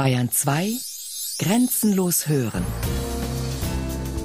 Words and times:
Bayern 0.00 0.30
2 0.30 0.78
Grenzenlos 1.40 2.26
hören. 2.26 2.64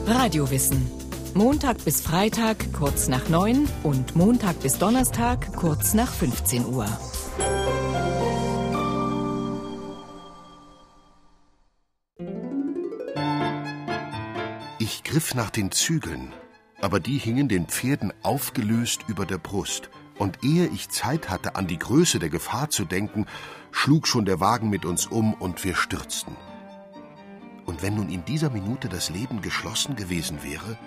Radiowissen. 0.07 0.89
Montag 1.33 1.83
bis 1.83 1.99
Freitag 1.99 2.71
kurz 2.71 3.09
nach 3.09 3.27
9 3.27 3.67
und 3.83 4.15
Montag 4.15 4.57
bis 4.61 4.77
Donnerstag 4.77 5.51
kurz 5.57 5.93
nach 5.93 6.13
15 6.13 6.65
Uhr. 6.67 6.87
Ich 14.79 15.03
griff 15.03 15.35
nach 15.35 15.49
den 15.49 15.73
Zügeln, 15.73 16.31
aber 16.79 17.01
die 17.01 17.17
hingen 17.17 17.49
den 17.49 17.65
Pferden 17.65 18.13
aufgelöst 18.23 19.01
über 19.09 19.25
der 19.25 19.39
Brust. 19.39 19.89
Und 20.17 20.43
ehe 20.43 20.67
ich 20.67 20.89
Zeit 20.89 21.29
hatte, 21.29 21.55
an 21.55 21.67
die 21.67 21.79
Größe 21.79 22.19
der 22.19 22.29
Gefahr 22.29 22.69
zu 22.69 22.85
denken, 22.85 23.25
schlug 23.71 24.07
schon 24.07 24.25
der 24.25 24.39
Wagen 24.39 24.69
mit 24.69 24.85
uns 24.85 25.05
um 25.05 25.33
und 25.33 25.63
wir 25.63 25.75
stürzten. 25.75 26.35
Und 27.65 27.81
wenn 27.81 27.95
nun 27.95 28.09
in 28.09 28.23
dieser 28.23 28.49
Minute 28.49 28.87
das 28.87 29.09
Leben 29.09 29.41
geschlossen 29.41 29.95
gewesen 29.95 30.43
wäre, 30.43 30.77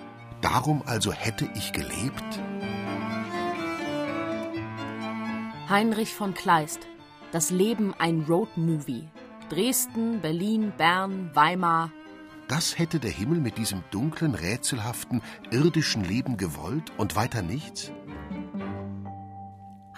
darum 0.41 0.81
also 0.85 1.11
hätte 1.11 1.47
ich 1.55 1.73
gelebt? 1.73 2.39
Heinrich 5.69 6.15
von 6.15 6.33
Kleist 6.33 6.87
Das 7.31 7.51
Leben 7.51 7.93
ein 7.99 8.25
Roadmovie. 8.27 9.07
Dresden, 9.49 10.21
Berlin, 10.21 10.73
Bern, 10.77 11.29
Weimar. 11.33 11.91
Das 12.47 12.79
hätte 12.79 12.99
der 12.99 13.11
Himmel 13.11 13.39
mit 13.39 13.59
diesem 13.59 13.83
dunklen, 13.91 14.33
rätselhaften, 14.33 15.21
irdischen 15.51 16.03
Leben 16.03 16.37
gewollt 16.37 16.91
und 16.97 17.15
weiter 17.15 17.43
nichts? 17.43 17.91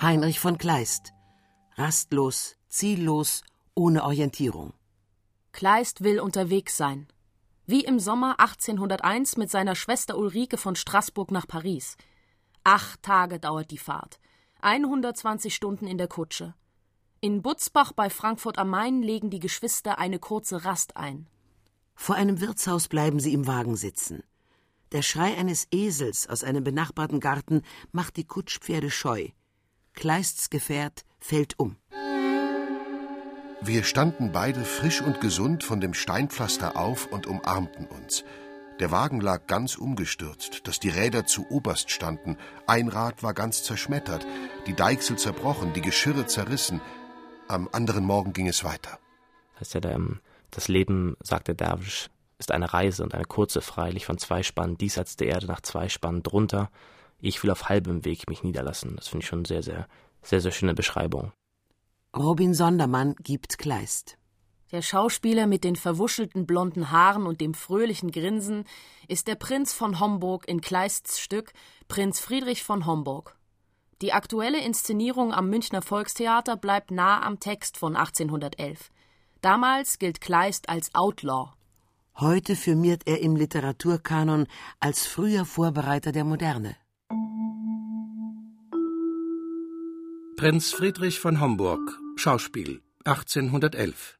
Heinrich 0.01 0.39
von 0.39 0.57
Kleist. 0.57 1.13
Rastlos, 1.75 2.55
ziellos, 2.69 3.43
ohne 3.75 4.03
Orientierung. 4.03 4.73
Kleist 5.51 6.03
will 6.03 6.19
unterwegs 6.19 6.75
sein. 6.75 7.05
Wie 7.67 7.83
im 7.83 7.99
Sommer 7.99 8.39
1801 8.39 9.37
mit 9.37 9.51
seiner 9.51 9.75
Schwester 9.75 10.17
Ulrike 10.17 10.57
von 10.57 10.75
Straßburg 10.75 11.29
nach 11.29 11.47
Paris. 11.47 11.97
Acht 12.63 13.03
Tage 13.03 13.39
dauert 13.39 13.69
die 13.69 13.77
Fahrt. 13.77 14.19
120 14.61 15.53
Stunden 15.53 15.85
in 15.85 15.99
der 15.99 16.07
Kutsche. 16.07 16.55
In 17.19 17.43
Butzbach 17.43 17.91
bei 17.93 18.09
Frankfurt 18.09 18.57
am 18.57 18.69
Main 18.69 19.03
legen 19.03 19.29
die 19.29 19.39
Geschwister 19.39 19.99
eine 19.99 20.17
kurze 20.17 20.65
Rast 20.65 20.97
ein. 20.97 21.27
Vor 21.93 22.15
einem 22.15 22.41
Wirtshaus 22.41 22.87
bleiben 22.87 23.19
sie 23.19 23.33
im 23.33 23.45
Wagen 23.45 23.75
sitzen. 23.75 24.23
Der 24.93 25.03
Schrei 25.03 25.37
eines 25.37 25.67
Esels 25.69 26.27
aus 26.27 26.43
einem 26.43 26.63
benachbarten 26.63 27.19
Garten 27.19 27.61
macht 27.91 28.17
die 28.17 28.25
Kutschpferde 28.25 28.89
scheu. 28.89 29.29
Kleists 29.93 30.49
Gefährt 30.49 31.03
fällt 31.19 31.59
um. 31.59 31.77
Wir 33.61 33.83
standen 33.83 34.31
beide 34.31 34.63
frisch 34.65 35.01
und 35.01 35.21
gesund 35.21 35.63
von 35.63 35.79
dem 35.79 35.93
Steinpflaster 35.93 36.75
auf 36.75 37.05
und 37.07 37.27
umarmten 37.27 37.85
uns. 37.85 38.23
Der 38.79 38.89
Wagen 38.89 39.21
lag 39.21 39.45
ganz 39.45 39.75
umgestürzt, 39.75 40.67
dass 40.67 40.79
die 40.79 40.89
Räder 40.89 41.27
zu 41.27 41.45
oberst 41.51 41.91
standen. 41.91 42.37
Ein 42.65 42.87
Rad 42.87 43.21
war 43.21 43.35
ganz 43.35 43.61
zerschmettert, 43.61 44.25
die 44.65 44.73
Deichsel 44.73 45.17
zerbrochen, 45.17 45.73
die 45.73 45.81
Geschirre 45.81 46.25
zerrissen. 46.25 46.81
Am 47.47 47.69
anderen 47.71 48.05
Morgen 48.05 48.33
ging 48.33 48.47
es 48.47 48.63
weiter. 48.63 48.97
Das 49.59 49.67
ist 49.67 49.73
ja 49.75 49.91
ähm, 49.91 50.21
das 50.49 50.67
Leben, 50.67 51.15
sagt 51.21 51.47
der 51.47 51.55
Derwisch, 51.55 52.09
ist 52.39 52.51
eine 52.51 52.73
Reise 52.73 53.03
und 53.03 53.13
eine 53.13 53.25
kurze 53.25 53.61
freilich 53.61 54.07
von 54.07 54.17
zwei 54.17 54.41
Spannen 54.41 54.79
diesseits 54.79 55.15
der 55.15 55.27
Erde 55.27 55.45
nach 55.45 55.61
zwei 55.61 55.87
Spannen 55.87 56.23
drunter. 56.23 56.71
Ich 57.21 57.41
will 57.43 57.51
auf 57.51 57.69
halbem 57.69 58.03
Weg 58.03 58.27
mich 58.27 58.43
niederlassen. 58.43 58.95
Das 58.95 59.07
finde 59.07 59.23
ich 59.23 59.29
schon 59.29 59.45
sehr, 59.45 59.61
sehr, 59.61 59.87
sehr, 60.21 60.41
sehr 60.41 60.51
schöne 60.51 60.73
Beschreibung. 60.73 61.31
Robin 62.17 62.53
Sondermann 62.53 63.15
gibt 63.19 63.57
Kleist. 63.57 64.17
Der 64.71 64.81
Schauspieler 64.81 65.47
mit 65.47 65.63
den 65.63 65.75
verwuschelten 65.75 66.45
blonden 66.45 66.91
Haaren 66.91 67.27
und 67.27 67.41
dem 67.41 67.53
fröhlichen 67.53 68.09
Grinsen 68.09 68.63
ist 69.07 69.27
der 69.27 69.35
Prinz 69.35 69.73
von 69.73 69.99
Homburg 69.99 70.47
in 70.47 70.61
Kleists 70.61 71.19
Stück 71.19 71.51
Prinz 71.87 72.19
Friedrich 72.19 72.63
von 72.63 72.85
Homburg. 72.85 73.37
Die 74.01 74.13
aktuelle 74.13 74.63
Inszenierung 74.63 75.33
am 75.33 75.49
Münchner 75.49 75.81
Volkstheater 75.81 76.57
bleibt 76.57 76.89
nah 76.89 77.21
am 77.21 77.39
Text 77.39 77.77
von 77.77 77.95
1811. 77.95 78.89
Damals 79.41 79.99
gilt 79.99 80.21
Kleist 80.21 80.69
als 80.69 80.95
Outlaw. 80.95 81.51
Heute 82.15 82.55
firmiert 82.55 83.03
er 83.05 83.21
im 83.21 83.35
Literaturkanon 83.35 84.47
als 84.79 85.05
früher 85.05 85.45
Vorbereiter 85.45 86.11
der 86.11 86.23
Moderne. 86.23 86.75
Prinz 90.41 90.71
Friedrich 90.71 91.19
von 91.19 91.39
Homburg, 91.39 91.99
Schauspiel, 92.15 92.81
1811. 93.05 94.17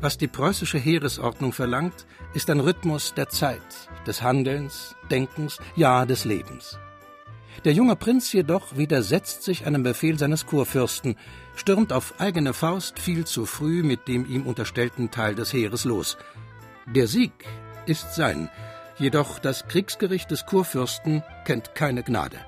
Was 0.00 0.16
die 0.16 0.28
preußische 0.28 0.78
Heeresordnung 0.78 1.52
verlangt, 1.52 2.06
ist 2.32 2.48
ein 2.48 2.58
Rhythmus 2.58 3.12
der 3.12 3.28
Zeit, 3.28 3.60
des 4.06 4.22
Handelns, 4.22 4.96
Denkens, 5.10 5.58
ja 5.76 6.06
des 6.06 6.24
Lebens. 6.24 6.78
Der 7.66 7.74
junge 7.74 7.96
Prinz 7.96 8.32
jedoch 8.32 8.78
widersetzt 8.78 9.42
sich 9.42 9.66
einem 9.66 9.82
Befehl 9.82 10.18
seines 10.18 10.46
Kurfürsten, 10.46 11.16
stürmt 11.54 11.92
auf 11.92 12.18
eigene 12.18 12.54
Faust 12.54 12.98
viel 12.98 13.26
zu 13.26 13.44
früh 13.44 13.82
mit 13.82 14.08
dem 14.08 14.24
ihm 14.24 14.46
unterstellten 14.46 15.10
Teil 15.10 15.34
des 15.34 15.52
Heeres 15.52 15.84
los. 15.84 16.16
Der 16.86 17.06
Sieg 17.06 17.44
ist 17.84 18.14
sein, 18.14 18.48
jedoch 18.98 19.38
das 19.38 19.68
Kriegsgericht 19.68 20.30
des 20.30 20.46
Kurfürsten 20.46 21.22
kennt 21.44 21.74
keine 21.74 22.02
Gnade. 22.02 22.38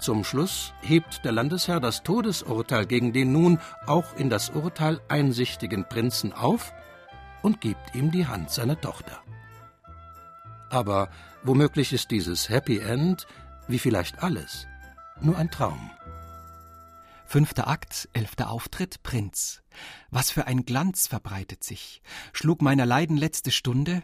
Zum 0.00 0.22
Schluss 0.22 0.72
hebt 0.80 1.24
der 1.24 1.32
Landesherr 1.32 1.80
das 1.80 2.02
Todesurteil 2.04 2.86
gegen 2.86 3.12
den 3.12 3.32
nun 3.32 3.58
auch 3.86 4.14
in 4.16 4.30
das 4.30 4.50
Urteil 4.50 5.00
einsichtigen 5.08 5.88
Prinzen 5.88 6.32
auf 6.32 6.72
und 7.42 7.60
gibt 7.60 7.94
ihm 7.94 8.10
die 8.10 8.26
Hand 8.26 8.50
seiner 8.50 8.80
Tochter. 8.80 9.20
Aber 10.70 11.10
womöglich 11.42 11.92
ist 11.92 12.10
dieses 12.10 12.48
Happy 12.48 12.78
End, 12.78 13.26
wie 13.66 13.78
vielleicht 13.78 14.22
alles, 14.22 14.66
nur 15.20 15.36
ein 15.36 15.50
Traum. 15.50 15.90
Fünfter 17.26 17.68
Akt, 17.68 18.08
elfter 18.12 18.50
Auftritt, 18.50 19.02
Prinz. 19.02 19.62
Was 20.10 20.30
für 20.30 20.46
ein 20.46 20.64
Glanz 20.64 21.08
verbreitet 21.08 21.62
sich. 21.62 22.00
Schlug 22.32 22.62
meiner 22.62 22.86
Leiden 22.86 23.16
letzte 23.16 23.50
Stunde? 23.50 24.02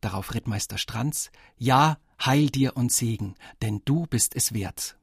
Darauf 0.00 0.34
Rittmeister 0.34 0.78
Stranz. 0.78 1.30
Ja, 1.56 1.98
heil 2.24 2.48
dir 2.48 2.76
und 2.76 2.90
Segen, 2.90 3.36
denn 3.62 3.82
du 3.84 4.06
bist 4.06 4.34
es 4.34 4.54
wert. 4.54 4.96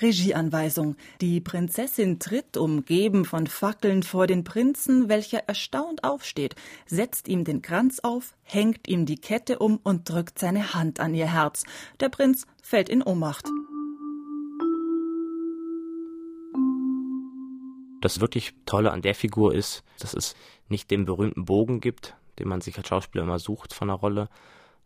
Regieanweisung. 0.00 0.96
Die 1.20 1.40
Prinzessin 1.40 2.18
tritt, 2.18 2.56
umgeben 2.56 3.24
von 3.24 3.46
Fackeln, 3.46 4.02
vor 4.02 4.26
den 4.26 4.44
Prinzen, 4.44 5.08
welcher 5.08 5.40
erstaunt 5.48 6.04
aufsteht, 6.04 6.54
setzt 6.86 7.28
ihm 7.28 7.44
den 7.44 7.62
Kranz 7.62 8.00
auf, 8.00 8.34
hängt 8.42 8.88
ihm 8.88 9.06
die 9.06 9.18
Kette 9.18 9.58
um 9.58 9.78
und 9.82 10.08
drückt 10.08 10.38
seine 10.38 10.74
Hand 10.74 11.00
an 11.00 11.14
ihr 11.14 11.32
Herz. 11.32 11.64
Der 12.00 12.08
Prinz 12.08 12.46
fällt 12.62 12.88
in 12.88 13.02
Ohnmacht. 13.02 13.46
Das 18.00 18.20
wirklich 18.20 18.54
Tolle 18.64 18.92
an 18.92 19.02
der 19.02 19.14
Figur 19.14 19.54
ist, 19.54 19.82
dass 19.98 20.14
es 20.14 20.36
nicht 20.68 20.90
den 20.90 21.04
berühmten 21.04 21.44
Bogen 21.44 21.80
gibt, 21.80 22.14
den 22.38 22.46
man 22.46 22.60
sich 22.60 22.78
als 22.78 22.86
Schauspieler 22.86 23.24
immer 23.24 23.40
sucht 23.40 23.74
von 23.74 23.90
einer 23.90 23.98
Rolle, 23.98 24.28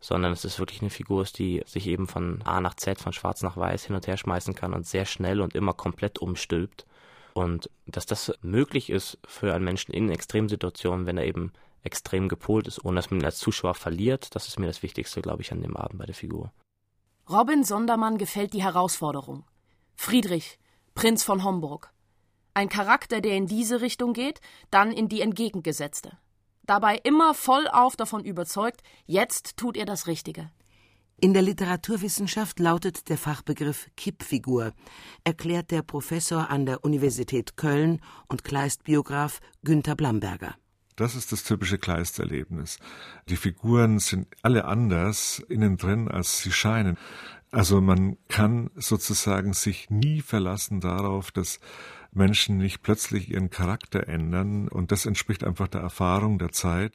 sondern 0.03 0.33
es 0.33 0.43
ist 0.43 0.59
wirklich 0.59 0.81
eine 0.81 0.89
Figur, 0.89 1.23
die 1.23 1.63
sich 1.65 1.87
eben 1.87 2.07
von 2.07 2.41
A 2.43 2.59
nach 2.59 2.73
Z, 2.73 2.99
von 2.99 3.13
Schwarz 3.13 3.41
nach 3.41 3.55
Weiß 3.55 3.85
hin 3.85 3.95
und 3.95 4.05
her 4.05 4.17
schmeißen 4.17 4.53
kann 4.53 4.73
und 4.73 4.85
sehr 4.85 5.05
schnell 5.05 5.39
und 5.39 5.55
immer 5.55 5.73
komplett 5.73 6.19
umstülpt. 6.19 6.85
Und 7.33 7.69
dass 7.85 8.05
das 8.05 8.33
möglich 8.41 8.89
ist 8.89 9.17
für 9.25 9.53
einen 9.53 9.63
Menschen 9.63 9.93
in 9.93 10.09
Extremsituationen, 10.09 11.05
wenn 11.05 11.17
er 11.17 11.25
eben 11.25 11.53
extrem 11.83 12.27
gepolt 12.27 12.67
ist, 12.67 12.83
ohne 12.83 12.97
dass 12.97 13.11
man 13.11 13.21
ihn 13.21 13.25
als 13.25 13.39
Zuschauer 13.39 13.75
verliert, 13.75 14.35
das 14.35 14.49
ist 14.49 14.59
mir 14.59 14.67
das 14.67 14.83
Wichtigste, 14.83 15.21
glaube 15.21 15.41
ich, 15.41 15.53
an 15.53 15.61
dem 15.61 15.77
Abend 15.77 15.99
bei 15.99 16.05
der 16.05 16.15
Figur. 16.15 16.51
Robin 17.29 17.63
Sondermann 17.63 18.17
gefällt 18.17 18.51
die 18.51 18.61
Herausforderung. 18.61 19.45
Friedrich, 19.95 20.59
Prinz 20.95 21.23
von 21.23 21.45
Homburg. 21.45 21.93
Ein 22.53 22.67
Charakter, 22.67 23.21
der 23.21 23.37
in 23.37 23.47
diese 23.47 23.79
Richtung 23.79 24.11
geht, 24.11 24.41
dann 24.69 24.91
in 24.91 25.07
die 25.07 25.21
entgegengesetzte 25.21 26.17
dabei 26.65 26.99
immer 27.03 27.33
vollauf 27.33 27.95
davon 27.95 28.23
überzeugt, 28.23 28.81
jetzt 29.05 29.57
tut 29.57 29.77
er 29.77 29.85
das 29.85 30.07
Richtige. 30.07 30.49
In 31.19 31.33
der 31.33 31.43
Literaturwissenschaft 31.43 32.59
lautet 32.59 33.07
der 33.07 33.17
Fachbegriff 33.17 33.87
Kippfigur, 33.95 34.73
erklärt 35.23 35.71
der 35.71 35.81
Professor 35.81 36.49
an 36.49 36.65
der 36.65 36.83
Universität 36.83 37.55
Köln 37.55 38.01
und 38.27 38.43
Kleist-Biograf 38.43 39.39
Günther 39.63 39.95
Blamberger. 39.95 40.55
Das 40.95 41.15
ist 41.15 41.31
das 41.31 41.43
typische 41.43 41.77
Kleist-Erlebnis. 41.77 42.77
Die 43.29 43.37
Figuren 43.37 43.99
sind 43.99 44.27
alle 44.41 44.65
anders 44.65 45.41
innen 45.47 45.77
drin, 45.77 46.07
als 46.07 46.41
sie 46.41 46.51
scheinen. 46.51 46.97
Also 47.51 47.81
man 47.81 48.17
kann 48.27 48.69
sozusagen 48.75 49.53
sich 49.53 49.89
nie 49.89 50.21
verlassen 50.21 50.81
darauf, 50.81 51.31
dass 51.31 51.59
Menschen 52.15 52.57
nicht 52.57 52.81
plötzlich 52.83 53.29
ihren 53.29 53.49
Charakter 53.49 54.07
ändern 54.07 54.67
und 54.67 54.91
das 54.91 55.05
entspricht 55.05 55.43
einfach 55.43 55.67
der 55.67 55.81
Erfahrung 55.81 56.39
der 56.39 56.51
Zeit. 56.51 56.93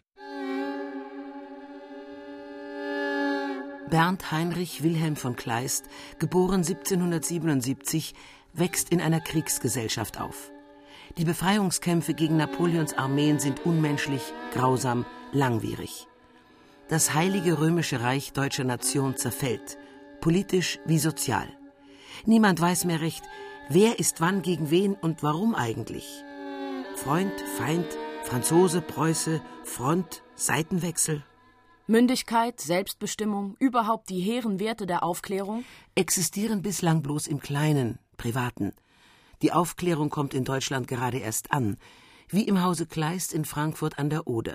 Bernd 3.91 4.31
Heinrich 4.31 4.82
Wilhelm 4.82 5.17
von 5.17 5.35
Kleist, 5.35 5.87
geboren 6.19 6.62
1777, 6.62 8.15
wächst 8.53 8.91
in 8.91 9.00
einer 9.00 9.20
Kriegsgesellschaft 9.20 10.20
auf. 10.20 10.53
Die 11.17 11.25
Befreiungskämpfe 11.25 12.12
gegen 12.12 12.37
Napoleons 12.37 12.93
Armeen 12.93 13.38
sind 13.38 13.64
unmenschlich, 13.64 14.23
grausam, 14.53 15.06
langwierig. 15.32 16.06
Das 16.88 17.14
heilige 17.14 17.59
römische 17.59 18.03
Reich 18.03 18.32
deutscher 18.32 18.64
Nation 18.64 19.17
zerfällt, 19.17 19.79
politisch 20.21 20.79
wie 20.85 20.99
sozial. 20.99 21.49
Niemand 22.26 22.61
weiß 22.61 22.85
mehr 22.85 23.00
recht, 23.00 23.25
wer 23.69 23.99
ist 23.99 24.20
wann 24.20 24.43
gegen 24.43 24.70
wen 24.70 24.94
und 24.94 25.23
warum 25.23 25.55
eigentlich. 25.55 26.06
Freund, 26.97 27.32
Feind, 27.56 27.87
Franzose, 28.25 28.81
Preuße, 28.81 29.41
Front, 29.65 30.23
Seitenwechsel. 30.35 31.23
Mündigkeit, 31.87 32.61
Selbstbestimmung, 32.61 33.56
überhaupt 33.59 34.11
die 34.11 34.20
hehren 34.20 34.61
Werte 34.61 34.87
der 34.87 35.03
Aufklärung 35.03 35.65
existieren 35.94 36.61
bislang 36.61 37.03
bloß 37.03 37.26
im 37.26 37.41
Kleinen, 37.41 37.99
Privaten. 38.19 38.75
Die 39.41 39.53
Aufklärung 39.53 40.11
kommt 40.11 40.35
in 40.35 40.44
Deutschland 40.44 40.87
gerade 40.88 41.19
erst 41.19 41.53
an, 41.53 41.79
wie 42.29 42.43
im 42.43 42.62
Hause 42.62 42.87
Kleist 42.87 43.32
in 43.32 43.44
Frankfurt 43.44 43.99
an 43.99 44.11
der 44.11 44.26
Oder. 44.26 44.55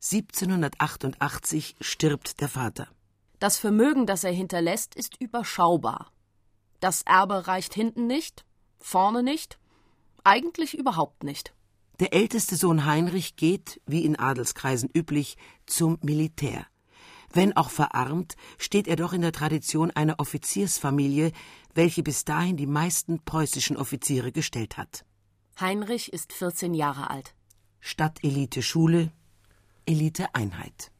1788 0.00 1.76
stirbt 1.80 2.40
der 2.40 2.48
Vater. 2.48 2.86
Das 3.40 3.58
Vermögen, 3.58 4.06
das 4.06 4.22
er 4.22 4.32
hinterlässt, 4.32 4.94
ist 4.94 5.20
überschaubar. 5.20 6.12
Das 6.80 7.02
Erbe 7.02 7.48
reicht 7.48 7.74
hinten 7.74 8.06
nicht, 8.06 8.44
vorne 8.78 9.22
nicht, 9.22 9.58
eigentlich 10.24 10.76
überhaupt 10.76 11.24
nicht. 11.24 11.54
Der 12.00 12.12
älteste 12.12 12.56
Sohn 12.56 12.84
Heinrich 12.84 13.36
geht, 13.36 13.80
wie 13.86 14.04
in 14.04 14.16
Adelskreisen 14.16 14.88
üblich, 14.94 15.36
zum 15.66 15.98
Militär. 16.02 16.66
Wenn 17.32 17.56
auch 17.56 17.70
verarmt, 17.70 18.36
steht 18.56 18.88
er 18.88 18.96
doch 18.96 19.12
in 19.12 19.20
der 19.20 19.32
Tradition 19.32 19.90
einer 19.90 20.18
Offiziersfamilie, 20.18 21.32
welche 21.74 22.02
bis 22.02 22.24
dahin 22.24 22.56
die 22.56 22.66
meisten 22.66 23.24
preußischen 23.24 23.76
Offiziere 23.76 24.32
gestellt 24.32 24.76
hat. 24.76 25.04
Heinrich 25.60 26.12
ist 26.12 26.32
14 26.32 26.72
Jahre 26.72 27.10
alt. 27.10 27.34
Stadtelite 27.80 28.62
Schule, 28.62 29.12
Elite 29.86 30.34
Einheit. 30.34 30.92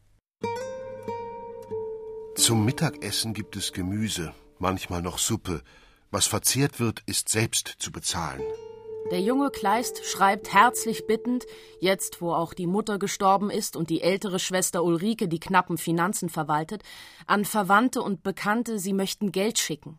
Zum 2.36 2.64
Mittagessen 2.64 3.34
gibt 3.34 3.56
es 3.56 3.72
Gemüse, 3.72 4.32
manchmal 4.58 5.02
noch 5.02 5.18
Suppe. 5.18 5.62
Was 6.10 6.26
verzehrt 6.26 6.80
wird, 6.80 7.02
ist 7.06 7.28
selbst 7.28 7.68
zu 7.78 7.92
bezahlen. 7.92 8.42
Der 9.10 9.20
junge 9.20 9.50
Kleist 9.50 10.04
schreibt 10.04 10.52
herzlich 10.52 11.06
bittend, 11.06 11.46
jetzt 11.80 12.20
wo 12.20 12.32
auch 12.32 12.52
die 12.52 12.66
Mutter 12.66 12.98
gestorben 12.98 13.50
ist 13.50 13.74
und 13.74 13.88
die 13.88 14.02
ältere 14.02 14.38
Schwester 14.38 14.84
Ulrike 14.84 15.28
die 15.28 15.40
knappen 15.40 15.78
Finanzen 15.78 16.28
verwaltet, 16.28 16.82
an 17.26 17.44
Verwandte 17.44 18.02
und 18.02 18.22
Bekannte, 18.22 18.78
sie 18.78 18.92
möchten 18.92 19.32
Geld 19.32 19.58
schicken. 19.58 19.98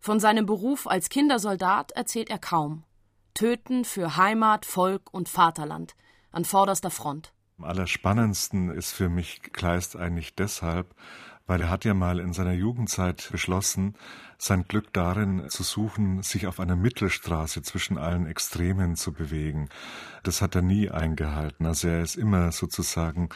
Von 0.00 0.20
seinem 0.20 0.44
Beruf 0.44 0.86
als 0.86 1.08
Kindersoldat 1.08 1.92
erzählt 1.92 2.28
er 2.28 2.38
kaum. 2.38 2.84
Töten 3.32 3.84
für 3.84 4.16
Heimat, 4.16 4.66
Volk 4.66 5.12
und 5.12 5.28
Vaterland 5.28 5.94
an 6.30 6.44
vorderster 6.44 6.90
Front. 6.90 7.32
Am 7.58 7.64
allerspannendsten 7.64 8.70
ist 8.70 8.92
für 8.92 9.08
mich 9.08 9.40
Kleist 9.52 9.96
eigentlich 9.96 10.34
deshalb, 10.34 10.94
weil 11.46 11.60
er 11.60 11.70
hat 11.70 11.84
ja 11.84 11.94
mal 11.94 12.18
in 12.18 12.32
seiner 12.32 12.52
Jugendzeit 12.52 13.28
beschlossen, 13.30 13.94
sein 14.38 14.64
Glück 14.64 14.92
darin 14.92 15.48
zu 15.48 15.62
suchen, 15.62 16.22
sich 16.22 16.46
auf 16.46 16.60
einer 16.60 16.76
Mittelstraße 16.76 17.62
zwischen 17.62 17.98
allen 17.98 18.26
Extremen 18.26 18.96
zu 18.96 19.12
bewegen. 19.12 19.68
Das 20.22 20.42
hat 20.42 20.54
er 20.54 20.62
nie 20.62 20.90
eingehalten. 20.90 21.66
Also 21.66 21.88
er 21.88 22.02
ist 22.02 22.16
immer 22.16 22.52
sozusagen 22.52 23.28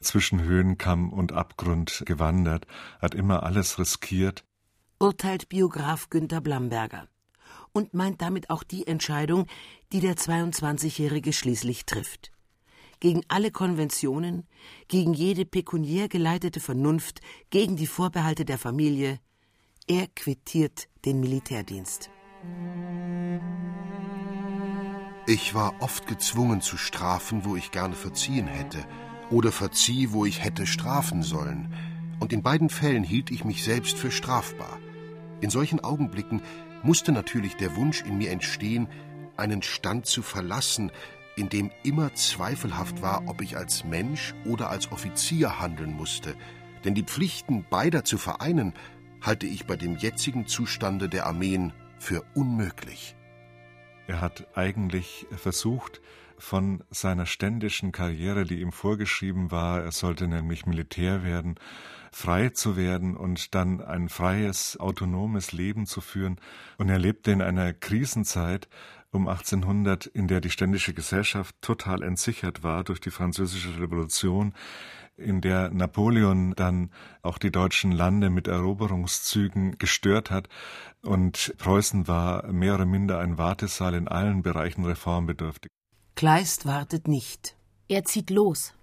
zwischen 0.00 0.42
Höhenkamm 0.42 1.12
und 1.12 1.32
Abgrund 1.32 2.04
gewandert, 2.06 2.66
hat 3.00 3.14
immer 3.14 3.42
alles 3.42 3.78
riskiert. 3.78 4.44
Urteilt 4.98 5.48
Biograf 5.48 6.08
Günter 6.08 6.40
Blamberger 6.40 7.08
und 7.72 7.92
meint 7.92 8.22
damit 8.22 8.48
auch 8.48 8.62
die 8.62 8.86
Entscheidung, 8.86 9.46
die 9.92 10.00
der 10.00 10.16
22-Jährige 10.16 11.32
schließlich 11.32 11.84
trifft 11.84 12.32
gegen 13.00 13.22
alle 13.28 13.50
Konventionen, 13.50 14.46
gegen 14.88 15.14
jede 15.14 15.44
pekuniär 15.44 16.08
geleitete 16.08 16.60
Vernunft, 16.60 17.20
gegen 17.50 17.76
die 17.76 17.86
Vorbehalte 17.86 18.44
der 18.44 18.58
Familie. 18.58 19.18
Er 19.86 20.06
quittiert 20.08 20.88
den 21.04 21.20
Militärdienst. 21.20 22.10
Ich 25.28 25.54
war 25.54 25.74
oft 25.80 26.06
gezwungen 26.06 26.60
zu 26.60 26.76
strafen, 26.76 27.44
wo 27.44 27.56
ich 27.56 27.70
gerne 27.70 27.94
verziehen 27.94 28.46
hätte, 28.46 28.84
oder 29.30 29.50
verzieh, 29.50 30.12
wo 30.12 30.24
ich 30.24 30.42
hätte 30.44 30.66
strafen 30.66 31.22
sollen. 31.22 31.74
Und 32.20 32.32
in 32.32 32.42
beiden 32.42 32.70
Fällen 32.70 33.04
hielt 33.04 33.30
ich 33.30 33.44
mich 33.44 33.64
selbst 33.64 33.98
für 33.98 34.10
strafbar. 34.10 34.78
In 35.40 35.50
solchen 35.50 35.80
Augenblicken 35.80 36.42
musste 36.82 37.12
natürlich 37.12 37.56
der 37.56 37.76
Wunsch 37.76 38.02
in 38.02 38.18
mir 38.18 38.30
entstehen, 38.30 38.88
einen 39.36 39.62
Stand 39.62 40.06
zu 40.06 40.22
verlassen, 40.22 40.92
in 41.36 41.48
dem 41.48 41.70
immer 41.84 42.14
zweifelhaft 42.14 43.02
war, 43.02 43.28
ob 43.28 43.42
ich 43.42 43.56
als 43.56 43.84
Mensch 43.84 44.34
oder 44.44 44.70
als 44.70 44.90
Offizier 44.90 45.60
handeln 45.60 45.94
musste, 45.94 46.34
denn 46.84 46.94
die 46.94 47.04
Pflichten 47.04 47.64
beider 47.68 48.04
zu 48.04 48.18
vereinen, 48.18 48.72
halte 49.20 49.46
ich 49.46 49.66
bei 49.66 49.76
dem 49.76 49.96
jetzigen 49.96 50.46
Zustande 50.46 51.08
der 51.08 51.26
Armeen 51.26 51.72
für 51.98 52.24
unmöglich. 52.34 53.16
Er 54.06 54.20
hat 54.20 54.46
eigentlich 54.56 55.26
versucht, 55.36 56.00
von 56.38 56.84
seiner 56.90 57.26
ständischen 57.26 57.92
Karriere, 57.92 58.44
die 58.44 58.60
ihm 58.60 58.72
vorgeschrieben 58.72 59.50
war, 59.50 59.82
er 59.82 59.92
sollte 59.92 60.28
nämlich 60.28 60.66
Militär 60.66 61.24
werden, 61.24 61.56
frei 62.12 62.50
zu 62.50 62.76
werden 62.76 63.16
und 63.16 63.54
dann 63.54 63.80
ein 63.80 64.08
freies, 64.08 64.78
autonomes 64.78 65.52
Leben 65.52 65.86
zu 65.86 66.00
führen. 66.00 66.36
Und 66.78 66.88
er 66.88 66.98
lebte 66.98 67.30
in 67.30 67.42
einer 67.42 67.72
Krisenzeit, 67.72 68.68
um 69.10 69.28
1800, 69.28 70.06
in 70.06 70.28
der 70.28 70.40
die 70.40 70.50
ständische 70.50 70.94
Gesellschaft 70.94 71.54
total 71.60 72.02
entsichert 72.02 72.62
war 72.62 72.84
durch 72.84 73.00
die 73.00 73.10
französische 73.10 73.80
Revolution, 73.80 74.54
in 75.16 75.40
der 75.40 75.70
Napoleon 75.70 76.54
dann 76.54 76.90
auch 77.22 77.38
die 77.38 77.50
deutschen 77.50 77.90
Lande 77.92 78.30
mit 78.30 78.48
Eroberungszügen 78.48 79.78
gestört 79.78 80.30
hat 80.30 80.48
und 81.02 81.54
Preußen 81.58 82.06
war 82.06 82.52
mehr 82.52 82.74
oder 82.74 82.84
minder 82.84 83.18
ein 83.18 83.38
Wartesaal 83.38 83.94
in 83.94 84.08
allen 84.08 84.42
Bereichen 84.42 84.84
reformbedürftig. 84.84 85.70
Kleist 86.16 86.66
wartet 86.66 87.08
nicht. 87.08 87.56
Er 87.88 88.04
zieht 88.04 88.30
los. 88.30 88.74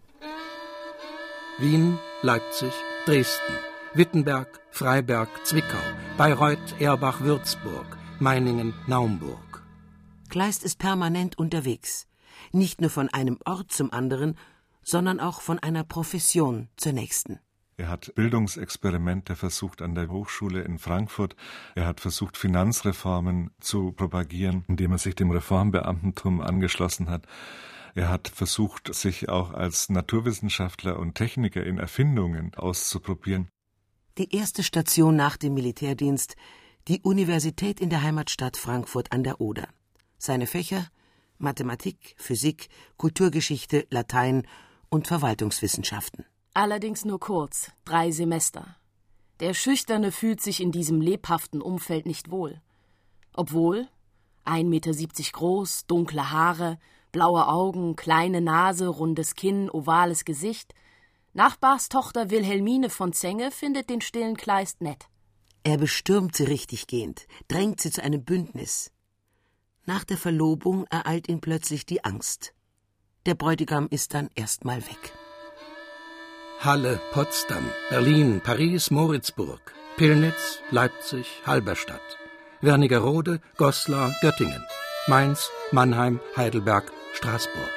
Wien, 1.60 2.00
Leipzig, 2.22 2.74
Dresden, 3.06 3.54
Wittenberg, 3.94 4.60
Freiberg, 4.72 5.30
Zwickau, 5.44 5.78
Bayreuth, 6.18 6.80
Erbach, 6.80 7.22
Würzburg, 7.22 7.86
Meiningen, 8.20 8.74
Naumburg. 8.88 9.53
Kleist 10.34 10.64
ist 10.64 10.80
permanent 10.80 11.38
unterwegs, 11.38 12.08
nicht 12.52 12.82
nur 12.82 12.90
von 12.90 13.08
einem 13.08 13.38
Ort 13.46 13.72
zum 13.72 13.94
anderen, 13.94 14.36
sondern 14.82 15.20
auch 15.20 15.42
von 15.42 15.60
einer 15.60 15.84
Profession 15.84 16.70
zur 16.76 16.92
nächsten. 16.92 17.40
Er 17.78 17.90
hat 17.90 18.12
Bildungsexperimente 18.16 19.36
versucht 19.36 19.84
an 19.84 19.94
der 19.94 20.10
Hochschule 20.10 20.64
in 20.64 20.80
Frankfurt. 20.80 21.36
Er 21.76 21.86
hat 21.86 22.00
versucht, 22.00 22.36
Finanzreformen 22.36 23.52
zu 23.60 23.92
propagieren, 23.92 24.66
indem 24.68 24.94
er 24.94 24.98
sich 24.98 25.14
dem 25.14 25.30
Reformbeamtentum 25.30 26.42
angeschlossen 26.42 27.12
hat. 27.12 27.28
Er 27.94 28.10
hat 28.10 28.28
versucht, 28.28 28.92
sich 28.92 29.30
auch 29.30 29.52
als 29.52 29.90
Naturwissenschaftler 29.90 30.98
und 30.98 31.14
Techniker 31.14 31.64
in 31.64 31.78
Erfindungen 31.78 32.56
auszuprobieren. 32.56 33.50
Die 34.18 34.36
erste 34.36 34.64
Station 34.64 35.16
nach 35.16 35.38
dem 35.38 35.54
Militärdienst, 35.54 36.36
die 36.88 37.02
Universität 37.02 37.80
in 37.80 37.92
der 37.92 38.02
Heimatstadt 38.02 38.58
Frankfurt 38.58 39.12
an 39.12 39.22
der 39.22 39.40
Oder. 39.40 39.68
Seine 40.26 40.48
Fächer 40.48 40.88
Mathematik, 41.38 42.16
Physik, 42.18 42.70
Kulturgeschichte, 42.96 43.86
Latein 43.90 44.48
und 44.88 45.06
Verwaltungswissenschaften. 45.06 46.24
Allerdings 46.54 47.04
nur 47.04 47.20
kurz, 47.20 47.74
drei 47.84 48.10
Semester. 48.10 48.78
Der 49.42 49.54
Schüchterne 49.54 50.14
fühlt 50.14 50.40
sich 50.40 50.62
in 50.62 50.72
diesem 50.72 51.02
lebhaften 51.02 51.62
Umfeld 51.62 52.06
nicht 52.06 52.32
wohl. 52.32 52.62
Obwohl 53.34 53.90
1,70 54.46 54.64
Meter 54.64 55.32
groß, 55.34 55.88
dunkle 55.88 56.32
Haare, 56.32 56.80
blaue 57.12 57.46
Augen, 57.50 57.98
kleine 57.98 58.40
Nase, 58.40 58.88
rundes 58.88 59.36
Kinn, 59.36 59.70
ovales 59.70 60.24
Gesicht. 60.24 60.74
Nachbarstochter 61.34 62.30
Wilhelmine 62.30 62.90
von 62.90 63.12
Zenge 63.12 63.52
findet 63.52 63.90
den 63.90 64.00
stillen 64.00 64.38
Kleist 64.38 64.80
nett. 64.80 65.10
Er 65.64 65.78
bestürmt 65.78 66.34
sie 66.38 66.46
richtiggehend, 66.46 67.28
drängt 67.50 67.82
sie 67.82 67.92
zu 67.92 68.02
einem 68.02 68.24
Bündnis. 68.24 68.93
Nach 69.86 70.06
der 70.06 70.18
Verlobung 70.18 70.86
ereilt 70.90 71.28
ihn 71.28 71.42
plötzlich 71.42 71.86
die 71.86 72.06
Angst. 72.06 72.54
Der 73.26 73.36
Bräutigam 73.36 73.88
ist 73.90 74.14
dann 74.14 74.30
erstmal 74.34 74.78
weg. 74.78 75.14
Halle, 76.62 77.02
Potsdam, 77.12 77.66
Berlin, 77.90 78.40
Paris, 78.42 78.92
Moritzburg, 78.92 79.74
Pillnitz, 79.98 80.60
Leipzig, 80.72 81.28
Halberstadt, 81.46 82.18
Wernigerode, 82.62 83.42
Goslar, 83.58 84.16
Göttingen, 84.22 84.64
Mainz, 85.08 85.50
Mannheim, 85.74 86.22
Heidelberg, 86.38 86.90
Straßburg. 87.14 87.74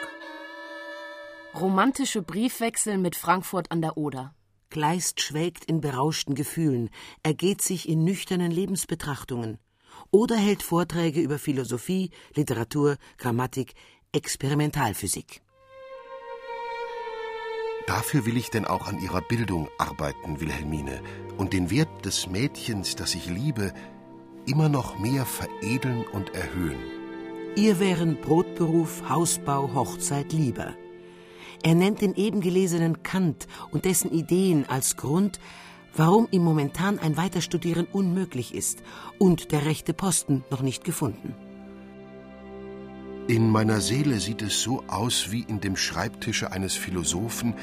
Romantische 1.59 2.23
Briefwechsel 2.23 2.99
mit 2.99 3.17
Frankfurt 3.17 3.73
an 3.73 3.81
der 3.81 3.97
Oder. 3.97 4.33
Kleist 4.71 5.21
schwelgt 5.21 5.65
in 5.65 5.81
berauschten 5.81 6.37
Gefühlen, 6.37 6.89
ergeht 7.25 7.63
sich 7.63 7.89
in 7.89 8.05
nüchternen 8.05 8.53
Lebensbetrachtungen 8.53 9.59
oder 10.11 10.37
hält 10.37 10.63
Vorträge 10.63 11.21
über 11.21 11.39
Philosophie, 11.39 12.11
Literatur, 12.35 12.97
Grammatik, 13.19 13.75
Experimentalphysik. 14.13 15.43
Dafür 17.87 18.27
will 18.27 18.37
ich 18.37 18.51
denn 18.51 18.65
auch 18.65 18.89
an 18.89 18.99
ihrer 19.01 19.21
Bildung 19.21 19.69
arbeiten, 19.79 20.41
Wilhelmine, 20.41 21.01
und 21.37 21.53
den 21.53 21.71
Wert 21.71 22.05
des 22.05 22.27
Mädchens, 22.27 22.97
das 22.97 23.15
ich 23.15 23.29
liebe, 23.29 23.73
immer 24.47 24.69
noch 24.69 24.99
mehr 24.99 25.25
veredeln 25.25 26.05
und 26.13 26.35
erhöhen. 26.35 26.79
Ihr 27.55 27.79
wären 27.79 28.21
Brotberuf, 28.21 29.09
Hausbau, 29.09 29.73
Hochzeit 29.75 30.33
lieber. 30.33 30.75
Er 31.63 31.75
nennt 31.75 32.01
den 32.01 32.15
eben 32.15 32.41
gelesenen 32.41 33.03
Kant 33.03 33.47
und 33.71 33.85
dessen 33.85 34.11
Ideen 34.11 34.69
als 34.69 34.97
Grund, 34.97 35.41
warum 35.97 36.29
ihm 36.31 36.45
momentan 36.45 36.99
ein 36.99 37.17
Weiterstudieren 37.17 37.87
unmöglich 37.91 38.55
ist 38.55 38.83
und 39.19 39.53
der 39.53 39.65
rechte 39.65 39.95
Posten 39.95 40.45
noch 40.51 40.63
nicht 40.63 40.85
gefunden. 40.85 41.35
In 43.29 43.51
meiner 43.51 43.81
Seele 43.81 44.21
sieht 44.21 44.43
es 44.43 44.63
so 44.63 44.85
aus 44.87 45.33
wie 45.33 45.43
in 45.43 45.61
dem 45.61 45.77
Schreibtische 45.77 46.53
eines 46.53 46.75
Philosophen, 46.75 47.55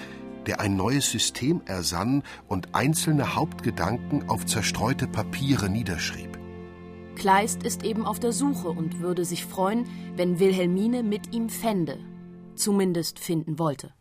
der 0.46 0.60
ein 0.60 0.76
neues 0.76 1.10
System 1.10 1.62
ersann 1.66 2.24
und 2.50 2.76
einzelne 2.76 3.36
Hauptgedanken 3.36 4.30
auf 4.30 4.46
zerstreute 4.46 5.08
Papiere 5.08 5.70
niederschrieb. 5.70 6.38
Kleist 7.16 7.64
ist 7.64 7.84
eben 7.84 8.06
auf 8.06 8.20
der 8.20 8.34
Suche 8.34 8.70
und 8.70 9.00
würde 9.00 9.24
sich 9.24 9.46
freuen, 9.46 9.88
wenn 10.18 10.40
Wilhelmine 10.40 11.04
mit 11.04 11.34
ihm 11.34 11.48
fände, 11.48 12.00
zumindest 12.56 13.20
finden 13.20 13.60
wollte. 13.60 13.94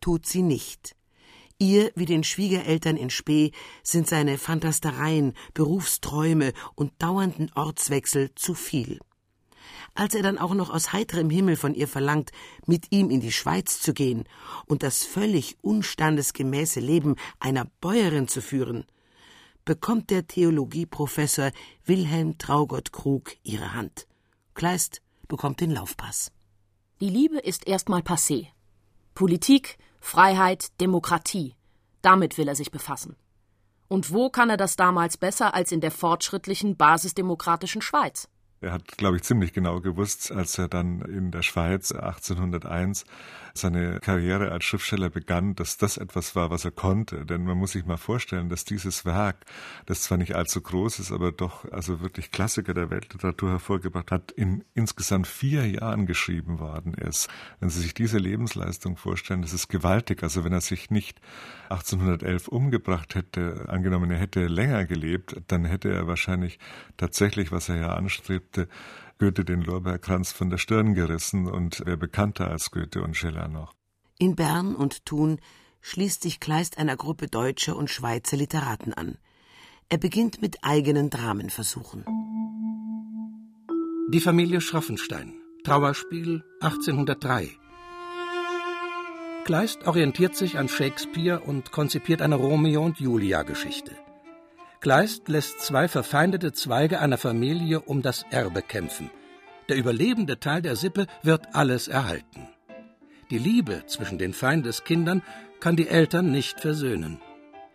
Tut 0.00 0.26
sie 0.26 0.42
nicht. 0.42 0.96
Ihr 1.58 1.90
wie 1.94 2.04
den 2.04 2.22
Schwiegereltern 2.22 2.96
in 2.96 3.08
Spee 3.08 3.52
sind 3.82 4.06
seine 4.06 4.36
Fantastereien, 4.36 5.32
Berufsträume 5.54 6.52
und 6.74 6.92
dauernden 6.98 7.50
Ortswechsel 7.54 8.34
zu 8.34 8.54
viel. 8.54 9.00
Als 9.94 10.14
er 10.14 10.22
dann 10.22 10.36
auch 10.36 10.52
noch 10.52 10.68
aus 10.68 10.92
heiterem 10.92 11.30
Himmel 11.30 11.56
von 11.56 11.74
ihr 11.74 11.88
verlangt, 11.88 12.30
mit 12.66 12.92
ihm 12.92 13.08
in 13.08 13.20
die 13.20 13.32
Schweiz 13.32 13.80
zu 13.80 13.94
gehen 13.94 14.24
und 14.66 14.82
das 14.82 15.04
völlig 15.04 15.56
unstandesgemäße 15.62 16.80
Leben 16.80 17.16
einer 17.40 17.64
Bäuerin 17.80 18.28
zu 18.28 18.42
führen, 18.42 18.84
bekommt 19.64 20.10
der 20.10 20.26
Theologieprofessor 20.26 21.50
Wilhelm 21.86 22.36
Traugott 22.36 22.92
Krug 22.92 23.34
ihre 23.42 23.72
Hand. 23.72 24.06
Kleist 24.54 25.00
bekommt 25.26 25.62
den 25.62 25.70
Laufpass. 25.70 26.30
Die 27.00 27.10
Liebe 27.10 27.38
ist 27.38 27.66
erstmal 27.66 28.02
passé. 28.02 28.48
Politik, 29.14 29.78
Freiheit, 30.06 30.68
Demokratie. 30.80 31.56
Damit 32.00 32.38
will 32.38 32.46
er 32.46 32.54
sich 32.54 32.70
befassen. 32.70 33.16
Und 33.88 34.12
wo 34.12 34.30
kann 34.30 34.48
er 34.50 34.56
das 34.56 34.76
damals 34.76 35.16
besser 35.16 35.52
als 35.52 35.72
in 35.72 35.80
der 35.80 35.90
fortschrittlichen 35.90 36.76
basisdemokratischen 36.76 37.82
Schweiz? 37.82 38.28
Er 38.60 38.72
hat, 38.72 38.96
glaube 38.96 39.16
ich, 39.16 39.22
ziemlich 39.22 39.52
genau 39.52 39.80
gewusst, 39.80 40.32
als 40.32 40.58
er 40.58 40.68
dann 40.68 41.02
in 41.02 41.30
der 41.30 41.42
Schweiz 41.42 41.92
1801 41.92 43.04
seine 43.56 44.00
Karriere 44.00 44.52
als 44.52 44.64
Schriftsteller 44.64 45.10
begann, 45.10 45.54
dass 45.54 45.76
das 45.76 45.96
etwas 45.96 46.36
war, 46.36 46.50
was 46.50 46.64
er 46.64 46.70
konnte. 46.70 47.24
Denn 47.24 47.44
man 47.44 47.58
muss 47.58 47.72
sich 47.72 47.86
mal 47.86 47.96
vorstellen, 47.96 48.48
dass 48.48 48.64
dieses 48.64 49.04
Werk, 49.04 49.44
das 49.86 50.02
zwar 50.02 50.18
nicht 50.18 50.34
allzu 50.34 50.60
groß 50.60 50.98
ist, 50.98 51.12
aber 51.12 51.32
doch 51.32 51.70
also 51.72 52.00
wirklich 52.00 52.30
Klassiker 52.30 52.74
der 52.74 52.90
Weltliteratur 52.90 53.50
hervorgebracht 53.50 54.10
hat, 54.10 54.32
in 54.32 54.64
insgesamt 54.74 55.26
vier 55.26 55.66
Jahren 55.68 56.06
geschrieben 56.06 56.58
worden 56.58 56.94
ist. 56.94 57.28
Wenn 57.60 57.70
Sie 57.70 57.80
sich 57.80 57.94
diese 57.94 58.18
Lebensleistung 58.18 58.96
vorstellen, 58.96 59.42
das 59.42 59.52
ist 59.52 59.68
gewaltig. 59.68 60.22
Also 60.22 60.44
wenn 60.44 60.52
er 60.52 60.60
sich 60.60 60.90
nicht 60.90 61.20
1811 61.70 62.48
umgebracht 62.48 63.14
hätte, 63.14 63.66
angenommen 63.68 64.10
er 64.10 64.18
hätte 64.18 64.46
länger 64.46 64.84
gelebt, 64.84 65.36
dann 65.48 65.64
hätte 65.64 65.92
er 65.92 66.06
wahrscheinlich 66.06 66.58
tatsächlich, 66.96 67.52
was 67.52 67.68
er 67.68 67.76
ja 67.76 67.94
anstrebte, 68.56 68.68
Goethe 69.18 69.44
den 69.44 69.62
Lorbeerkranz 69.62 70.32
von 70.32 70.50
der 70.50 70.58
Stirn 70.58 70.94
gerissen 70.94 71.46
und 71.46 71.84
wäre 71.86 71.96
bekannter 71.96 72.50
als 72.50 72.70
Goethe 72.70 73.02
und 73.02 73.16
Schiller 73.16 73.48
noch. 73.48 73.72
In 74.18 74.36
Bern 74.36 74.74
und 74.74 75.06
Thun 75.06 75.38
schließt 75.80 76.22
sich 76.22 76.38
Kleist 76.38 76.78
einer 76.78 76.96
Gruppe 76.96 77.26
deutscher 77.28 77.76
und 77.76 77.90
Schweizer 77.90 78.36
Literaten 78.36 78.92
an. 78.92 79.16
Er 79.88 79.98
beginnt 79.98 80.42
mit 80.42 80.58
eigenen 80.62 81.10
Dramenversuchen. 81.10 82.04
Die 84.12 84.20
Familie 84.20 84.60
Schroffenstein. 84.60 85.34
Trauerspiel 85.64 86.44
1803. 86.60 87.50
Kleist 89.44 89.86
orientiert 89.86 90.36
sich 90.36 90.58
an 90.58 90.68
Shakespeare 90.68 91.40
und 91.40 91.72
konzipiert 91.72 92.20
eine 92.20 92.34
Romeo 92.34 92.84
und 92.84 93.00
Julia 93.00 93.42
Geschichte. 93.42 93.96
Kleist 94.86 95.26
lässt 95.26 95.62
zwei 95.62 95.88
verfeindete 95.88 96.52
Zweige 96.52 97.00
einer 97.00 97.18
Familie 97.18 97.80
um 97.80 98.02
das 98.02 98.24
Erbe 98.30 98.62
kämpfen. 98.62 99.10
Der 99.68 99.76
überlebende 99.76 100.38
Teil 100.38 100.62
der 100.62 100.76
Sippe 100.76 101.08
wird 101.24 101.56
alles 101.56 101.88
erhalten. 101.88 102.46
Die 103.30 103.38
Liebe 103.38 103.82
zwischen 103.86 104.16
den 104.16 104.32
Feindeskindern 104.32 105.24
kann 105.58 105.74
die 105.74 105.88
Eltern 105.88 106.30
nicht 106.30 106.60
versöhnen. 106.60 107.20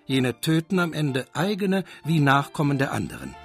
Jene 0.06 0.40
töten 0.40 0.80
am 0.80 0.94
Ende 0.94 1.26
eigene 1.34 1.84
wie 2.06 2.22
Nachkommen 2.22 2.78
der 2.78 2.94
anderen. 2.94 3.36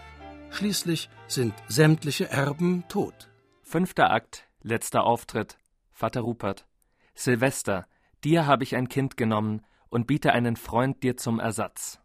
Schließlich 0.50 1.10
sind 1.26 1.52
sämtliche 1.66 2.30
Erben 2.30 2.84
tot. 2.88 3.30
Fünfter 3.64 4.12
Akt, 4.12 4.46
letzter 4.62 5.02
Auftritt. 5.02 5.58
Vater 5.90 6.20
Rupert. 6.20 6.68
Silvester, 7.16 7.88
dir 8.22 8.46
habe 8.46 8.62
ich 8.62 8.76
ein 8.76 8.88
Kind 8.88 9.16
genommen 9.16 9.66
und 9.88 10.06
biete 10.06 10.32
einen 10.32 10.54
Freund 10.54 11.02
dir 11.02 11.16
zum 11.16 11.40
Ersatz. 11.40 11.98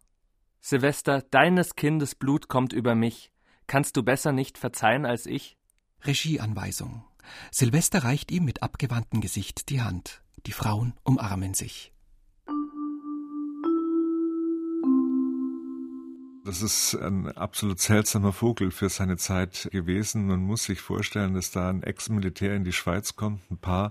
Silvester, 0.64 1.22
deines 1.22 1.74
Kindes 1.74 2.14
Blut 2.14 2.46
kommt 2.46 2.72
über 2.72 2.94
mich. 2.94 3.32
Kannst 3.66 3.96
du 3.96 4.04
besser 4.04 4.30
nicht 4.30 4.58
verzeihen 4.58 5.04
als 5.04 5.26
ich? 5.26 5.58
Regieanweisung. 6.04 7.04
Silvester 7.50 8.04
reicht 8.04 8.30
ihm 8.30 8.44
mit 8.44 8.62
abgewandtem 8.62 9.20
Gesicht 9.20 9.70
die 9.70 9.82
Hand. 9.82 10.22
Die 10.46 10.52
Frauen 10.52 10.94
umarmen 11.02 11.54
sich. 11.54 11.92
Das 16.44 16.62
ist 16.62 16.94
ein 16.94 17.26
absolut 17.36 17.80
seltsamer 17.80 18.32
Vogel 18.32 18.70
für 18.70 18.88
seine 18.88 19.16
Zeit 19.16 19.68
gewesen. 19.72 20.28
Man 20.28 20.40
muss 20.40 20.64
sich 20.64 20.80
vorstellen, 20.80 21.34
dass 21.34 21.50
da 21.50 21.70
ein 21.70 21.82
Ex-Militär 21.82 22.54
in 22.54 22.62
die 22.62 22.72
Schweiz 22.72 23.16
kommt, 23.16 23.40
ein 23.50 23.58
paar 23.58 23.90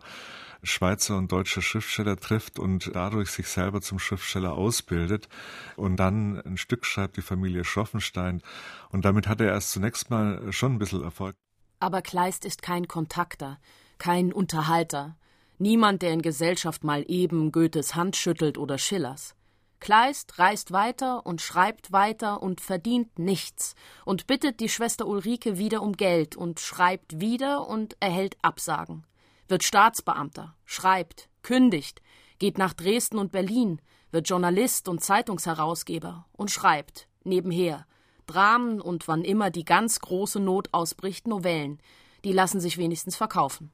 Schweizer 0.63 1.17
und 1.17 1.31
deutscher 1.31 1.61
Schriftsteller 1.61 2.17
trifft 2.17 2.59
und 2.59 2.91
dadurch 2.93 3.31
sich 3.31 3.47
selber 3.47 3.81
zum 3.81 3.97
Schriftsteller 3.97 4.53
ausbildet 4.53 5.27
und 5.75 5.97
dann 5.97 6.39
ein 6.41 6.57
Stück 6.57 6.85
schreibt, 6.85 7.17
die 7.17 7.21
Familie 7.21 7.63
Schroffenstein. 7.63 8.41
Und 8.89 9.05
damit 9.05 9.27
hat 9.27 9.41
er 9.41 9.47
erst 9.47 9.71
zunächst 9.71 10.09
mal 10.09 10.51
schon 10.53 10.73
ein 10.73 10.79
bisschen 10.79 11.03
Erfolg. 11.03 11.35
Aber 11.79 12.01
Kleist 12.01 12.45
ist 12.45 12.61
kein 12.61 12.87
Kontakter, 12.87 13.59
kein 13.97 14.31
Unterhalter, 14.31 15.17
niemand, 15.57 16.03
der 16.03 16.13
in 16.13 16.21
Gesellschaft 16.21 16.83
mal 16.83 17.03
eben 17.07 17.51
Goethes 17.51 17.95
Hand 17.95 18.15
schüttelt 18.15 18.59
oder 18.59 18.77
Schillers. 18.77 19.35
Kleist 19.79 20.37
reist 20.37 20.71
weiter 20.71 21.25
und 21.25 21.41
schreibt 21.41 21.91
weiter 21.91 22.43
und 22.43 22.61
verdient 22.61 23.17
nichts 23.17 23.73
und 24.05 24.27
bittet 24.27 24.59
die 24.59 24.69
Schwester 24.69 25.07
Ulrike 25.07 25.57
wieder 25.57 25.81
um 25.81 25.93
Geld 25.93 26.35
und 26.35 26.59
schreibt 26.59 27.19
wieder 27.19 27.67
und 27.67 27.97
erhält 27.99 28.37
Absagen 28.43 29.07
wird 29.47 29.63
Staatsbeamter, 29.63 30.55
schreibt, 30.65 31.29
kündigt, 31.41 32.01
geht 32.39 32.57
nach 32.57 32.73
Dresden 32.73 33.17
und 33.17 33.31
Berlin, 33.31 33.81
wird 34.11 34.29
Journalist 34.29 34.87
und 34.87 35.03
Zeitungsherausgeber 35.03 36.25
und 36.33 36.51
schreibt, 36.51 37.07
nebenher, 37.23 37.85
Dramen 38.27 38.79
und 38.79 39.07
wann 39.07 39.23
immer 39.23 39.49
die 39.49 39.65
ganz 39.65 39.99
große 39.99 40.39
Not 40.39 40.69
ausbricht, 40.71 41.27
Novellen. 41.27 41.79
Die 42.23 42.33
lassen 42.33 42.59
sich 42.61 42.77
wenigstens 42.77 43.15
verkaufen. 43.15 43.71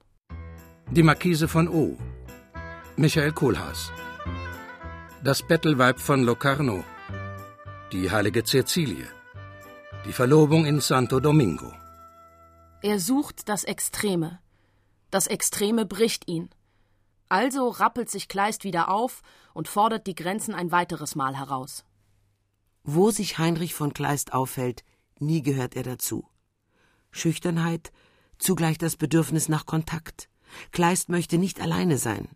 Die 0.90 1.04
Marquise 1.04 1.48
von 1.48 1.68
O. 1.68 1.98
Michael 2.96 3.34
Kohlhaas. 3.34 3.92
Das 5.24 5.44
Bettelweib 5.44 6.00
von 6.00 6.24
Locarno. 6.24 6.84
Die 7.92 8.10
heilige 8.10 8.44
Cäcilie. 8.44 9.08
Die 10.06 10.14
Verlobung 10.14 10.66
in 10.66 10.80
Santo 10.80 11.20
Domingo. 11.20 11.72
Er 12.82 13.00
sucht 13.00 13.50
das 13.50 13.64
Extreme, 13.64 14.40
das 15.10 15.28
Extreme 15.28 15.86
bricht 15.86 16.28
ihn. 16.28 16.50
Also 17.30 17.70
rappelt 17.70 18.10
sich 18.10 18.28
Kleist 18.28 18.64
wieder 18.64 18.90
auf 18.90 19.22
und 19.54 19.68
fordert 19.68 20.08
die 20.08 20.16
Grenzen 20.16 20.54
ein 20.54 20.72
weiteres 20.72 21.16
Mal 21.16 21.38
heraus. 21.38 21.84
Wo 22.84 23.12
sich 23.12 23.38
Heinrich 23.38 23.74
von 23.74 23.94
Kleist 23.94 24.34
aufhält, 24.34 24.84
nie 25.20 25.42
gehört 25.42 25.76
er 25.76 25.84
dazu. 25.84 26.30
Schüchternheit, 27.12 27.92
zugleich 28.38 28.78
das 28.78 28.96
Bedürfnis 28.96 29.50
nach 29.50 29.66
Kontakt. 29.66 30.30
Kleist 30.72 31.10
möchte 31.10 31.38
nicht 31.38 31.60
alleine 31.60 31.98
sein. 31.98 32.30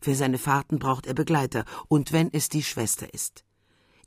Für 0.00 0.14
seine 0.14 0.38
Fahrten 0.38 0.78
braucht 0.78 1.06
er 1.06 1.14
Begleiter, 1.14 1.64
und 1.88 2.12
wenn 2.12 2.32
es 2.32 2.48
die 2.48 2.62
Schwester 2.62 3.12
ist. 3.14 3.44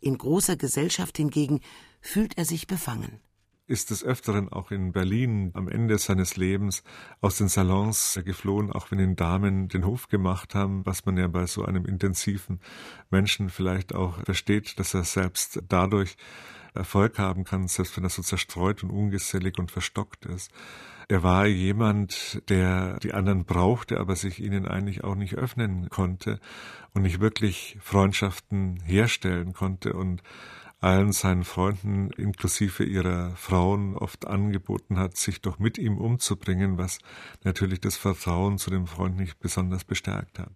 In 0.01 0.17
großer 0.17 0.55
Gesellschaft 0.55 1.17
hingegen 1.17 1.61
fühlt 1.99 2.37
er 2.37 2.45
sich 2.45 2.67
befangen 2.67 3.21
ist 3.71 3.89
des 3.89 4.03
Öfteren 4.03 4.49
auch 4.49 4.69
in 4.69 4.91
Berlin 4.91 5.51
am 5.53 5.69
Ende 5.69 5.97
seines 5.97 6.35
Lebens 6.35 6.83
aus 7.21 7.37
den 7.37 7.47
Salons 7.47 8.19
geflohen, 8.25 8.71
auch 8.71 8.91
wenn 8.91 8.99
ihn 8.99 9.15
Damen 9.15 9.69
den 9.69 9.85
Hof 9.85 10.09
gemacht 10.09 10.53
haben, 10.53 10.85
was 10.85 11.05
man 11.05 11.17
ja 11.17 11.27
bei 11.27 11.47
so 11.47 11.63
einem 11.63 11.85
intensiven 11.85 12.59
Menschen 13.09 13.49
vielleicht 13.49 13.95
auch 13.95 14.23
versteht, 14.25 14.77
dass 14.77 14.93
er 14.93 15.05
selbst 15.05 15.63
dadurch 15.69 16.17
Erfolg 16.73 17.17
haben 17.17 17.43
kann, 17.43 17.67
selbst 17.67 17.95
wenn 17.97 18.03
er 18.03 18.09
so 18.09 18.21
zerstreut 18.21 18.83
und 18.83 18.91
ungesellig 18.91 19.57
und 19.57 19.71
verstockt 19.71 20.25
ist. 20.25 20.51
Er 21.07 21.23
war 21.23 21.45
jemand, 21.45 22.41
der 22.49 22.97
die 22.99 23.13
anderen 23.13 23.43
brauchte, 23.43 23.99
aber 23.99 24.15
sich 24.15 24.41
ihnen 24.41 24.65
eigentlich 24.65 25.03
auch 25.03 25.15
nicht 25.15 25.35
öffnen 25.35 25.89
konnte 25.89 26.39
und 26.93 27.01
nicht 27.01 27.19
wirklich 27.19 27.77
Freundschaften 27.81 28.79
herstellen 28.85 29.53
konnte 29.53 29.93
und 29.93 30.23
allen 30.81 31.11
seinen 31.11 31.43
Freunden 31.43 32.09
inklusive 32.09 32.83
ihrer 32.83 33.35
Frauen 33.35 33.95
oft 33.95 34.25
angeboten 34.25 34.97
hat, 34.97 35.15
sich 35.15 35.39
doch 35.39 35.59
mit 35.59 35.77
ihm 35.77 35.97
umzubringen, 35.97 36.77
was 36.77 36.97
natürlich 37.43 37.79
das 37.79 37.97
Vertrauen 37.97 38.57
zu 38.57 38.71
dem 38.71 38.87
Freund 38.87 39.15
nicht 39.15 39.39
besonders 39.39 39.83
bestärkt 39.83 40.39
hat. 40.39 40.51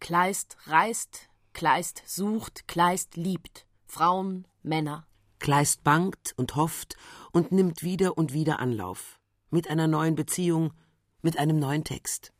Kleist 0.00 0.56
reist, 0.66 1.28
Kleist 1.52 2.02
sucht, 2.06 2.66
Kleist 2.66 3.16
liebt. 3.16 3.66
Frauen, 3.86 4.48
Männer. 4.62 5.06
Kleist 5.38 5.84
bangt 5.84 6.32
und 6.36 6.56
hofft 6.56 6.96
und 7.32 7.52
nimmt 7.52 7.82
wieder 7.82 8.16
und 8.16 8.32
wieder 8.32 8.60
Anlauf. 8.60 9.20
Mit 9.50 9.68
einer 9.68 9.86
neuen 9.86 10.14
Beziehung, 10.14 10.72
mit 11.20 11.38
einem 11.38 11.58
neuen 11.58 11.84
Text. 11.84 12.32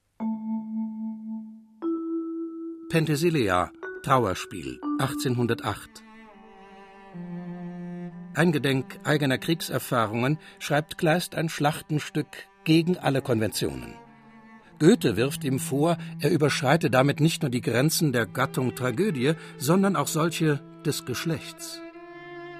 Penthesilea, 2.88 3.70
Trauerspiel, 4.02 4.80
1808 4.98 6.03
Eingedenk 8.34 8.98
eigener 9.04 9.38
Kriegserfahrungen 9.38 10.38
schreibt 10.58 10.98
Kleist 10.98 11.34
ein 11.34 11.48
Schlachtenstück 11.48 12.26
gegen 12.64 12.98
alle 12.98 13.22
Konventionen. 13.22 13.94
Goethe 14.80 15.16
wirft 15.16 15.44
ihm 15.44 15.60
vor, 15.60 15.96
er 16.18 16.30
überschreite 16.30 16.90
damit 16.90 17.20
nicht 17.20 17.42
nur 17.42 17.50
die 17.50 17.60
Grenzen 17.60 18.12
der 18.12 18.26
Gattung 18.26 18.74
Tragödie, 18.74 19.34
sondern 19.56 19.94
auch 19.94 20.08
solche 20.08 20.60
des 20.84 21.04
Geschlechts. 21.04 21.80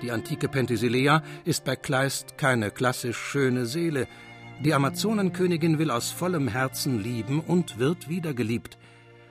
Die 0.01 0.13
antike 0.13 0.49
Penthesilea 0.49 1.23
ist 1.45 1.65
bei 1.65 1.77
Kleist 1.77 2.39
keine 2.39 2.71
klassisch 2.71 3.19
schöne 3.19 3.67
Seele. 3.67 4.07
Die 4.65 4.75
Amazonenkönigin 4.75 5.79
will 5.79 5.91
aus 5.91 6.11
vollem 6.11 6.47
Herzen 6.49 7.03
lieben 7.03 7.41
und 7.41 7.79
wird 7.79 8.09
wieder 8.09 8.33
geliebt. 8.33 8.79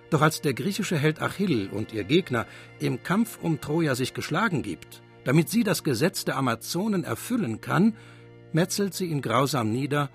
Doch 0.09 0.21
als 0.21 0.41
der 0.41 0.53
griechische 0.53 0.97
Held 0.97 1.21
Achill 1.21 1.69
und 1.71 1.93
ihr 1.93 2.03
Gegner 2.03 2.45
im 2.79 3.01
Kampf 3.01 3.39
um 3.41 3.61
Troja 3.61 3.95
sich 3.95 4.13
geschlagen 4.13 4.61
gibt, 4.61 5.01
damit 5.25 5.49
sie 5.49 5.63
das 5.63 5.83
Gesetz 5.83 6.25
der 6.25 6.37
Amazonen 6.37 7.03
erfüllen 7.03 7.61
kann, 7.61 7.95
metzelt 8.51 8.93
sie 8.93 9.05
ihn 9.05 9.21
grausam 9.21 9.71
nieder 9.71 10.09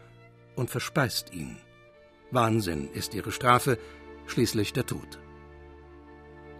und 0.56 0.70
verspeist 0.70 1.32
ihn. 1.32 1.56
Wahnsinn 2.30 2.88
ist 2.92 3.14
ihre 3.14 3.32
Strafe, 3.32 3.78
schließlich 4.26 4.72
der 4.72 4.86
Tod. 4.86 5.18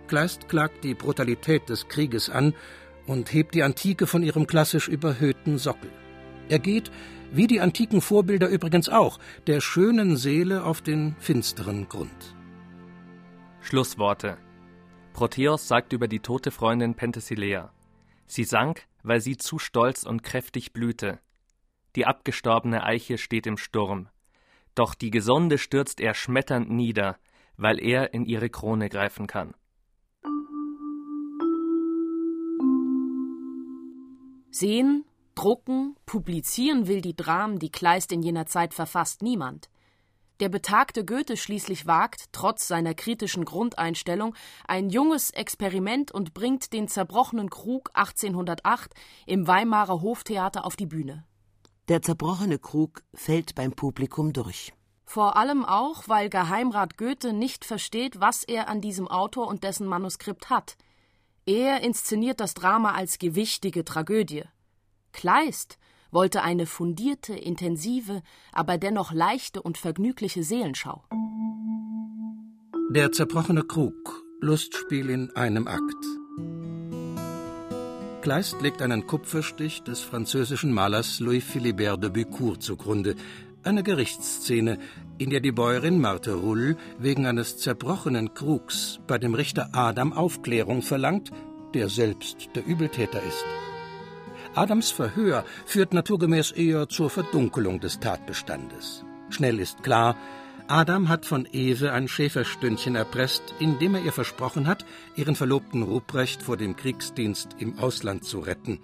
Kleist 0.07 0.49
klagt 0.49 0.85
die 0.85 0.95
Brutalität 0.95 1.69
des 1.69 1.89
Krieges 1.89 2.31
an 2.31 2.55
und 3.07 3.33
hebt 3.33 3.55
die 3.55 3.63
Antike 3.63 4.07
von 4.07 4.23
ihrem 4.23 4.47
klassisch 4.47 4.89
überhöhten 4.89 5.59
Sockel. 5.59 5.91
Er 6.49 6.59
geht, 6.59 6.91
wie 7.31 7.47
die 7.47 7.61
antiken 7.61 8.01
Vorbilder 8.01 8.49
übrigens 8.49 8.89
auch, 8.89 9.19
der 9.47 9.61
schönen 9.61 10.17
Seele 10.17 10.65
auf 10.65 10.81
den 10.81 11.15
finsteren 11.19 11.89
Grund. 11.89 12.35
Schlussworte 13.61 14.39
Proteus 15.13 15.69
sagt 15.69 15.93
über 15.93 16.09
die 16.09 16.21
tote 16.21 16.51
Freundin 16.51 16.95
Penthesilea 16.95 17.73
Sie 18.29 18.45
sank, 18.45 18.87
weil 19.03 19.21
sie 19.21 19.37
zu 19.37 19.59
stolz 19.59 20.05
und 20.05 20.23
kräftig 20.23 20.73
blühte. 20.73 21.19
Die 21.97 22.07
abgestorbene 22.07 22.85
Eiche 22.85 23.19
steht 23.19 23.47
im 23.47 23.57
Sturm. 23.57 24.09
Doch 24.75 24.95
die 24.95 25.11
Gesunde 25.11 25.59
stürzt 25.59 26.01
er 26.01 26.15
schmetternd 26.15 26.71
nieder, 26.71 27.19
weil 27.57 27.83
er 27.83 28.15
in 28.15 28.25
ihre 28.25 28.51
Krone 28.51 28.89
greifen 28.89 29.27
kann. 29.27 29.55
Sehen, 34.51 35.05
drucken, 35.35 35.97
publizieren 36.05 36.87
will 36.87 37.01
die 37.01 37.17
Dramen, 37.17 37.59
die 37.59 37.71
Kleist 37.71 38.13
in 38.13 38.23
jener 38.23 38.47
Zeit 38.47 38.75
verfasst, 38.75 39.23
niemand. 39.23 39.69
Der 40.41 40.49
betagte 40.49 41.05
Goethe 41.05 41.37
schließlich 41.37 41.87
wagt, 41.87 42.27
trotz 42.33 42.69
seiner 42.69 42.95
kritischen 42.95 43.45
Grundeinstellung, 43.45 44.35
ein 44.67 44.89
junges 44.89 45.31
Experiment 45.31 46.13
und 46.13 46.33
bringt 46.33 46.73
den 46.73 46.87
zerbrochenen 46.87 47.51
Krug 47.51 47.91
1808 47.95 48.95
im 49.27 49.49
Weimarer 49.49 50.01
Hoftheater 50.01 50.65
auf 50.65 50.77
die 50.77 50.87
Bühne. 50.87 51.25
Der 51.89 52.03
zerbrochene 52.03 52.59
Krug 52.59 53.03
fällt 53.15 53.55
beim 53.55 53.73
Publikum 53.73 54.33
durch. 54.33 54.73
Vor 55.05 55.37
allem 55.37 55.65
auch, 55.65 56.05
weil 56.07 56.29
Geheimrat 56.29 56.99
Goethe 56.99 57.33
nicht 57.33 57.65
versteht, 57.65 58.21
was 58.21 58.45
er 58.45 58.69
an 58.69 58.81
diesem 58.81 59.09
Autor 59.09 59.49
und 59.49 59.65
dessen 59.65 59.87
Manuskript 59.87 60.51
hat. 60.51 60.77
Er 61.47 61.81
inszeniert 61.81 62.41
das 62.41 62.53
Drama 62.53 62.93
als 62.93 63.19
gewichtige 63.19 63.85
Tragödie. 63.85 64.45
Kleist 65.13 65.79
wollte 66.11 66.43
eine 66.43 66.67
fundierte, 66.67 67.35
intensive, 67.35 68.23
aber 68.53 68.79
dennoch 68.79 69.13
leichte 69.13 69.63
und 69.63 69.79
vergnügliche 69.79 70.43
Seelenschau. 70.43 71.05
Der 72.91 73.13
zerbrochene 73.13 73.65
Krug, 73.65 74.25
Lustspiel 74.41 75.11
in 75.11 75.31
einem 75.37 75.69
Akt. 75.69 76.05
Kleist 78.23 78.61
legt 78.63 78.83
einen 78.83 79.07
Kupferstich 79.07 79.83
des 79.83 80.01
französischen 80.01 80.73
Malers 80.73 81.21
Louis 81.21 81.45
Philibert 81.45 82.03
de 82.03 82.11
Bucourt 82.11 82.63
zugrunde, 82.63 83.15
eine 83.63 83.83
Gerichtsszene, 83.83 84.79
in 85.19 85.31
der 85.31 85.41
die 85.41 85.53
Bäuerin 85.53 86.01
Marthe 86.01 86.35
Rull 86.35 86.77
wegen 86.99 87.27
eines 87.27 87.59
zerbrochenen 87.59 88.35
Krugs 88.35 89.01
bei 89.07 89.19
dem 89.19 89.35
Richter 89.35 89.71
Adam 89.73 90.13
Aufklärung 90.13 90.83
verlangt, 90.83 91.31
der 91.75 91.89
selbst 91.89 92.49
der 92.55 92.67
Übeltäter 92.67 93.23
ist. 93.23 93.68
Adams 94.59 94.91
Verhör 94.91 95.45
führt 95.67 95.95
naturgemäß 95.95 96.51
eher 96.51 96.89
zur 96.89 97.11
Verdunkelung 97.11 97.79
des 97.79 98.01
Tatbestandes. 98.01 99.05
Schnell 99.31 99.61
ist 99.61 99.85
klar, 99.85 100.17
Adam 100.67 101.09
hat 101.09 101.27
von 101.27 101.47
Eve 101.53 101.93
ein 101.93 102.09
Schäferstündchen 102.09 102.97
erpresst, 102.97 103.55
indem 103.61 103.95
er 103.95 104.03
ihr 104.03 104.11
versprochen 104.11 104.67
hat, 104.67 104.85
ihren 105.15 105.37
Verlobten 105.37 105.85
Ruprecht 105.85 106.43
vor 106.43 106.57
dem 106.57 106.75
Kriegsdienst 106.75 107.51
im 107.61 107.79
Ausland 107.79 108.25
zu 108.25 108.41
retten. 108.41 108.81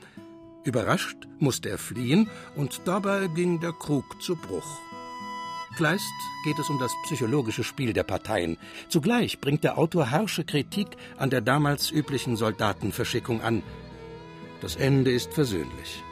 Überrascht 0.63 1.27
musste 1.41 1.71
er 1.71 1.79
fliehen 1.79 2.31
und 2.55 2.83
dabei 2.85 3.27
ging 3.35 3.59
der 3.59 3.73
Krug 3.73 4.23
zu 4.23 4.37
Bruch. 4.37 4.79
Kleist 5.77 6.05
geht 6.45 6.59
es 6.61 6.71
um 6.71 6.79
das 6.79 6.93
psychologische 7.07 7.65
Spiel 7.65 7.93
der 7.93 8.05
Parteien. 8.05 8.59
Zugleich 8.89 9.41
bringt 9.41 9.65
der 9.65 9.77
Autor 9.77 10.13
harsche 10.13 10.45
Kritik 10.45 10.87
an 11.19 11.31
der 11.31 11.41
damals 11.41 11.91
üblichen 11.91 12.37
Soldatenverschickung 12.37 13.43
an. 13.43 13.65
Das 14.64 14.77
Ende 14.77 15.11
ist 15.11 15.35
versöhnlich. 15.35 16.03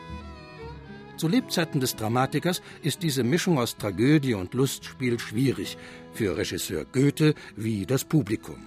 Zu 1.16 1.26
Lebzeiten 1.26 1.80
des 1.80 1.96
Dramatikers 1.96 2.60
ist 2.82 3.02
diese 3.02 3.24
Mischung 3.24 3.58
aus 3.58 3.78
Tragödie 3.78 4.34
und 4.34 4.52
Lustspiel 4.52 5.18
schwierig, 5.18 5.78
für 6.12 6.36
Regisseur 6.36 6.84
Goethe 6.84 7.34
wie 7.56 7.86
das 7.86 8.04
Publikum. 8.04 8.58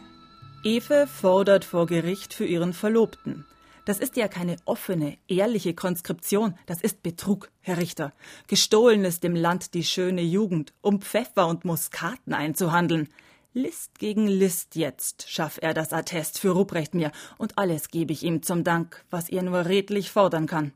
Eve 0.63 1.05
fordert 1.05 1.65
vor 1.65 1.85
Gericht 1.85 2.33
für 2.33 2.47
ihren 2.47 2.73
Verlobten. 2.73 3.45
Das 3.85 3.99
ist 3.99 4.17
ja 4.17 4.27
keine 4.27 4.55
offene, 4.65 5.19
ehrliche 5.27 5.75
Konskription, 5.75 6.55
das 6.65 6.81
ist 6.81 7.03
Betrug, 7.03 7.51
Herr 7.61 7.77
Richter. 7.77 8.11
Gestohlen 8.47 9.05
ist 9.05 9.23
dem 9.23 9.35
Land 9.35 9.75
die 9.75 9.83
schöne 9.83 10.23
Jugend, 10.23 10.73
um 10.81 10.99
Pfeffer 10.99 11.45
und 11.45 11.63
Muskaten 11.63 12.33
einzuhandeln. 12.33 13.07
List 13.57 13.99
gegen 13.99 14.27
List 14.27 14.75
jetzt 14.75 15.29
schaff 15.29 15.59
er 15.61 15.73
das 15.73 15.93
Attest 15.93 16.39
für 16.39 16.49
Ruprecht 16.49 16.93
mir, 16.93 17.13
und 17.37 17.57
alles 17.57 17.87
gebe 17.87 18.11
ich 18.11 18.23
ihm 18.23 18.43
zum 18.43 18.65
Dank, 18.65 19.05
was 19.09 19.29
er 19.29 19.43
nur 19.43 19.65
redlich 19.65 20.11
fordern 20.11 20.45
kann. 20.45 20.73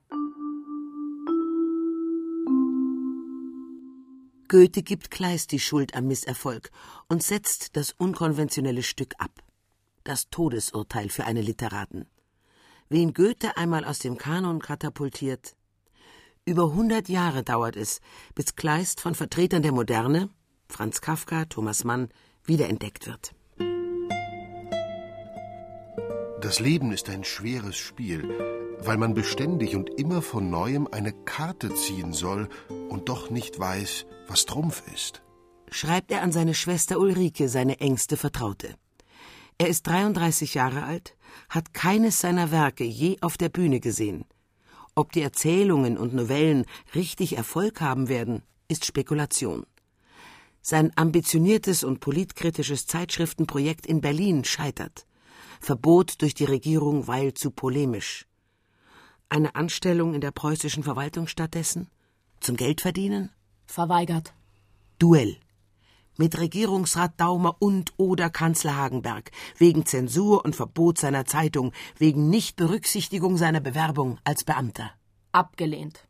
Goethe 4.48 4.82
gibt 4.82 5.12
Kleist 5.12 5.52
die 5.52 5.60
Schuld 5.60 5.94
am 5.94 6.08
Misserfolg 6.08 6.72
und 7.10 7.22
setzt 7.22 7.76
das 7.76 7.92
unkonventionelle 7.98 8.82
Stück 8.82 9.14
ab. 9.18 9.44
Das 10.06 10.30
Todesurteil 10.30 11.10
für 11.10 11.26
einen 11.26 11.44
Literaten. 11.44 12.06
Wen 12.88 13.14
Goethe 13.14 13.58
einmal 13.58 13.84
aus 13.84 14.00
dem 14.00 14.18
Kanon 14.18 14.62
katapultiert. 14.62 15.58
Über 16.46 16.74
hundert 16.74 17.10
Jahre 17.10 17.44
dauert 17.44 17.76
es, 17.76 18.00
bis 18.36 18.56
Kleist 18.56 19.02
von 19.02 19.16
Vertretern 19.16 19.64
der 19.64 19.74
Moderne, 19.74 20.30
Franz 20.70 21.02
Kafka, 21.02 21.44
Thomas 21.44 21.84
Mann, 21.84 22.08
wiederentdeckt 22.50 23.08
wird. 23.08 23.34
Das 26.42 26.60
Leben 26.60 26.92
ist 26.92 27.10
ein 27.10 27.24
schweres 27.24 27.78
Spiel, 27.78 28.28
weil 28.82 28.98
man 28.98 29.14
beständig 29.14 29.76
und 29.76 29.90
immer 30.00 30.22
von 30.22 30.50
neuem 30.50 30.88
eine 30.92 31.14
Karte 31.14 31.74
ziehen 31.74 32.14
soll 32.14 32.50
und 32.90 33.08
doch 33.10 33.30
nicht 33.30 33.60
weiß, 33.60 34.06
was 34.28 34.46
Trumpf 34.46 34.84
ist. 34.94 35.22
Schreibt 35.70 36.12
er 36.12 36.22
an 36.22 36.32
seine 36.32 36.54
Schwester 36.54 37.00
Ulrike, 37.00 37.50
seine 37.50 37.80
engste 37.80 38.18
Vertraute. 38.18 38.76
Er 39.58 39.68
ist 39.68 39.86
33 39.88 40.54
Jahre 40.54 40.84
alt, 40.84 41.16
hat 41.50 41.74
keines 41.74 42.20
seiner 42.20 42.52
Werke 42.52 42.86
je 42.86 43.18
auf 43.22 43.38
der 43.38 43.50
Bühne 43.50 43.80
gesehen. 43.80 44.26
Ob 44.96 45.12
die 45.12 45.22
Erzählungen 45.22 45.98
und 45.98 46.14
Novellen 46.14 46.66
richtig 46.96 47.38
Erfolg 47.38 47.82
haben 47.82 48.10
werden, 48.10 48.44
ist 48.70 48.86
Spekulation. 48.86 49.66
Sein 50.62 50.92
ambitioniertes 50.96 51.84
und 51.84 52.00
politkritisches 52.00 52.86
Zeitschriftenprojekt 52.86 53.86
in 53.86 54.02
Berlin 54.02 54.44
scheitert. 54.44 55.06
Verbot 55.60 56.22
durch 56.22 56.34
die 56.34 56.46
Regierung, 56.46 57.08
weil 57.08 57.34
zu 57.34 57.52
polemisch. 57.52 58.26
Eine 59.30 59.56
Anstellung 59.56 60.14
in 60.14 60.22
der 60.22 60.32
preußischen 60.32 60.84
Verwaltung 60.84 61.28
stattdessen? 61.28 61.90
Zum 62.40 62.56
Geldverdienen? 62.56 63.32
Verweigert. 63.68 64.34
Duell. 64.98 65.38
Mit 66.18 66.38
Regierungsrat 66.38 67.20
Daumer 67.20 67.56
und 67.60 67.94
oder 67.98 68.30
Kanzler 68.30 68.76
Hagenberg. 68.76 69.32
Wegen 69.58 69.86
Zensur 69.86 70.44
und 70.44 70.56
Verbot 70.56 70.98
seiner 70.98 71.26
Zeitung. 71.26 71.72
Wegen 71.98 72.30
Nichtberücksichtigung 72.30 73.38
seiner 73.38 73.62
Bewerbung 73.62 74.18
als 74.24 74.44
Beamter. 74.44 74.92
Abgelehnt. 75.32 76.08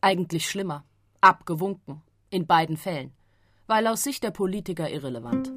Eigentlich 0.00 0.48
schlimmer. 0.48 0.84
Abgewunken. 1.20 2.02
In 2.30 2.46
beiden 2.46 2.76
Fällen. 2.76 3.12
Weil 3.70 3.86
aus 3.86 4.02
Sicht 4.02 4.24
der 4.24 4.32
Politiker 4.32 4.90
irrelevant. 4.90 5.52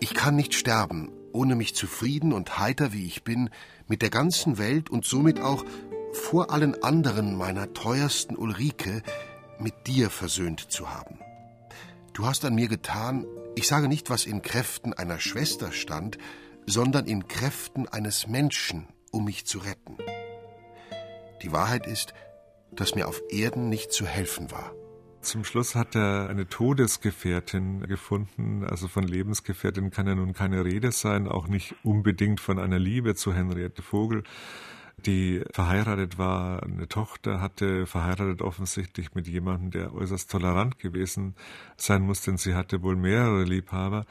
Ich 0.00 0.14
kann 0.14 0.34
nicht 0.34 0.54
sterben, 0.54 1.12
ohne 1.34 1.56
mich 1.56 1.74
zufrieden 1.74 2.32
und 2.32 2.58
heiter 2.58 2.94
wie 2.94 3.04
ich 3.04 3.22
bin, 3.22 3.50
mit 3.86 4.00
der 4.00 4.08
ganzen 4.08 4.56
Welt 4.56 4.88
und 4.88 5.04
somit 5.04 5.40
auch 5.40 5.62
vor 6.14 6.50
allen 6.50 6.82
anderen 6.82 7.36
meiner 7.36 7.74
teuersten 7.74 8.34
Ulrike 8.34 9.02
mit 9.58 9.86
dir 9.86 10.08
versöhnt 10.08 10.72
zu 10.72 10.88
haben. 10.88 11.18
Du 12.14 12.24
hast 12.24 12.46
an 12.46 12.54
mir 12.54 12.68
getan, 12.68 13.26
ich 13.54 13.66
sage 13.68 13.86
nicht, 13.86 14.08
was 14.08 14.24
in 14.24 14.40
Kräften 14.40 14.94
einer 14.94 15.20
Schwester 15.20 15.70
stand, 15.70 16.16
sondern 16.64 17.04
in 17.04 17.28
Kräften 17.28 17.88
eines 17.88 18.26
Menschen, 18.26 18.88
um 19.12 19.26
mich 19.26 19.44
zu 19.44 19.58
retten. 19.58 19.98
Die 21.42 21.52
Wahrheit 21.52 21.86
ist, 21.86 22.14
dass 22.72 22.94
mir 22.94 23.06
auf 23.06 23.20
Erden 23.28 23.68
nicht 23.68 23.92
zu 23.92 24.06
helfen 24.06 24.50
war. 24.50 24.72
Zum 25.26 25.42
Schluss 25.42 25.74
hat 25.74 25.96
er 25.96 26.28
eine 26.30 26.48
Todesgefährtin 26.48 27.80
gefunden. 27.88 28.62
Also 28.62 28.86
von 28.86 29.02
Lebensgefährtin 29.02 29.90
kann 29.90 30.06
ja 30.06 30.14
nun 30.14 30.34
keine 30.34 30.64
Rede 30.64 30.92
sein, 30.92 31.26
auch 31.26 31.48
nicht 31.48 31.74
unbedingt 31.82 32.38
von 32.38 32.60
einer 32.60 32.78
Liebe 32.78 33.16
zu 33.16 33.34
Henriette 33.34 33.82
Vogel, 33.82 34.22
die 34.98 35.42
verheiratet 35.50 36.16
war, 36.16 36.62
eine 36.62 36.86
Tochter 36.86 37.40
hatte, 37.40 37.86
verheiratet 37.86 38.40
offensichtlich 38.40 39.16
mit 39.16 39.26
jemandem, 39.26 39.72
der 39.72 39.94
äußerst 39.94 40.30
tolerant 40.30 40.78
gewesen 40.78 41.34
sein 41.76 42.02
muss, 42.02 42.20
denn 42.22 42.36
sie 42.36 42.54
hatte 42.54 42.84
wohl 42.84 42.94
mehrere 42.94 43.42
Liebhaber 43.42 44.06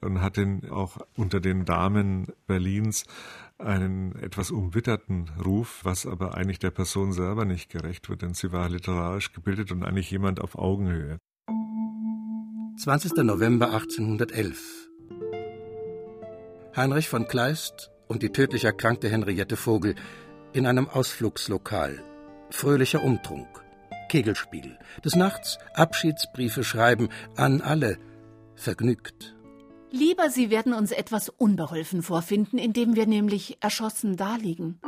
und 0.00 0.20
hat 0.20 0.38
ihn 0.38 0.70
auch 0.70 0.98
unter 1.16 1.40
den 1.40 1.64
Damen 1.64 2.28
Berlins 2.46 3.04
einen 3.62 4.16
etwas 4.16 4.50
umwitterten 4.50 5.30
Ruf, 5.44 5.80
was 5.82 6.06
aber 6.06 6.34
eigentlich 6.34 6.58
der 6.58 6.70
Person 6.70 7.12
selber 7.12 7.44
nicht 7.44 7.70
gerecht 7.70 8.08
wird, 8.08 8.22
denn 8.22 8.34
sie 8.34 8.52
war 8.52 8.68
literarisch 8.68 9.32
gebildet 9.32 9.72
und 9.72 9.84
eigentlich 9.84 10.10
jemand 10.10 10.40
auf 10.40 10.56
Augenhöhe. 10.56 11.18
20. 12.76 13.12
November 13.24 13.66
1811 13.66 14.88
Heinrich 16.74 17.08
von 17.08 17.28
Kleist 17.28 17.90
und 18.08 18.22
die 18.22 18.30
tödlich 18.30 18.64
erkrankte 18.64 19.08
Henriette 19.08 19.56
Vogel 19.56 19.94
in 20.52 20.66
einem 20.66 20.88
Ausflugslokal. 20.88 22.02
Fröhlicher 22.50 23.02
Umtrunk. 23.02 23.48
Kegelspiel. 24.08 24.78
Des 25.04 25.14
Nachts 25.14 25.58
Abschiedsbriefe 25.74 26.64
schreiben 26.64 27.08
an 27.36 27.60
alle. 27.60 27.98
Vergnügt. 28.54 29.31
Lieber, 29.94 30.30
Sie 30.30 30.48
werden 30.48 30.72
uns 30.72 30.90
etwas 30.90 31.28
unbeholfen 31.28 32.02
vorfinden, 32.02 32.56
indem 32.58 32.96
wir 32.96 33.06
nämlich 33.06 33.58
erschossen 33.60 34.16
daliegen. 34.16 34.80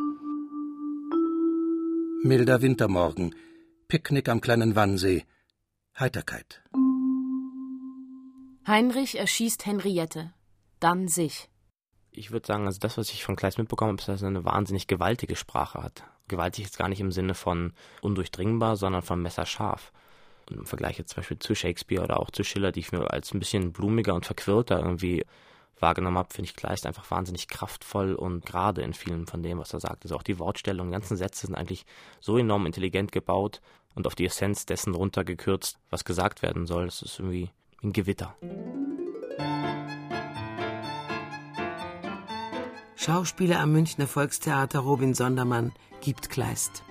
Milder 2.22 2.62
Wintermorgen. 2.62 3.34
Picknick 3.86 4.30
am 4.30 4.40
kleinen 4.40 4.76
Wannsee. 4.76 5.26
Heiterkeit. 5.98 6.62
Heinrich 8.66 9.18
erschießt 9.18 9.66
Henriette. 9.66 10.32
Dann 10.80 11.06
sich. 11.08 11.50
Ich 12.10 12.30
würde 12.30 12.46
sagen, 12.46 12.64
also 12.66 12.78
das, 12.80 12.96
was 12.96 13.10
ich 13.10 13.24
von 13.24 13.36
Kleist 13.36 13.58
mitbekommen 13.58 13.90
habe, 13.90 14.00
ist, 14.00 14.08
dass 14.08 14.22
er 14.22 14.28
eine 14.28 14.46
wahnsinnig 14.46 14.86
gewaltige 14.86 15.36
Sprache 15.36 15.82
hat. 15.82 16.04
Gewaltig 16.28 16.64
ist 16.64 16.78
gar 16.78 16.88
nicht 16.88 17.00
im 17.00 17.12
Sinne 17.12 17.34
von 17.34 17.74
undurchdringbar, 18.00 18.76
sondern 18.76 19.02
von 19.02 19.20
messerscharf 19.20 19.92
im 20.50 20.66
Vergleich 20.66 20.98
jetzt 20.98 21.10
zum 21.10 21.16
Beispiel 21.16 21.38
zu 21.38 21.54
Shakespeare 21.54 22.02
oder 22.02 22.20
auch 22.20 22.30
zu 22.30 22.44
Schiller, 22.44 22.72
die 22.72 22.80
ich 22.80 22.92
mir 22.92 23.10
als 23.10 23.32
ein 23.32 23.38
bisschen 23.38 23.72
blumiger 23.72 24.14
und 24.14 24.26
verquirlter 24.26 24.78
irgendwie 24.78 25.24
wahrgenommen 25.80 26.18
habe, 26.18 26.32
finde 26.32 26.50
ich 26.50 26.56
Kleist 26.56 26.86
einfach 26.86 27.10
wahnsinnig 27.10 27.48
kraftvoll 27.48 28.14
und 28.14 28.46
gerade 28.46 28.82
in 28.82 28.94
vielen 28.94 29.26
von 29.26 29.42
dem, 29.42 29.58
was 29.58 29.72
er 29.72 29.80
sagt. 29.80 30.04
Also 30.04 30.16
auch 30.16 30.22
die 30.22 30.38
Wortstellung, 30.38 30.88
die 30.88 30.92
ganzen 30.92 31.16
Sätze 31.16 31.46
sind 31.46 31.54
eigentlich 31.54 31.84
so 32.20 32.38
enorm 32.38 32.66
intelligent 32.66 33.12
gebaut 33.12 33.60
und 33.94 34.06
auf 34.06 34.14
die 34.14 34.26
Essenz 34.26 34.66
dessen 34.66 34.94
runtergekürzt, 34.94 35.78
was 35.90 36.04
gesagt 36.04 36.42
werden 36.42 36.66
soll. 36.66 36.86
Das 36.86 37.02
ist 37.02 37.18
irgendwie 37.18 37.50
ein 37.82 37.92
Gewitter. 37.92 38.34
Schauspieler 42.96 43.60
am 43.60 43.72
Münchner 43.72 44.06
Volkstheater 44.06 44.78
Robin 44.78 45.12
Sondermann 45.12 45.72
gibt 46.00 46.30
Kleist. 46.30 46.82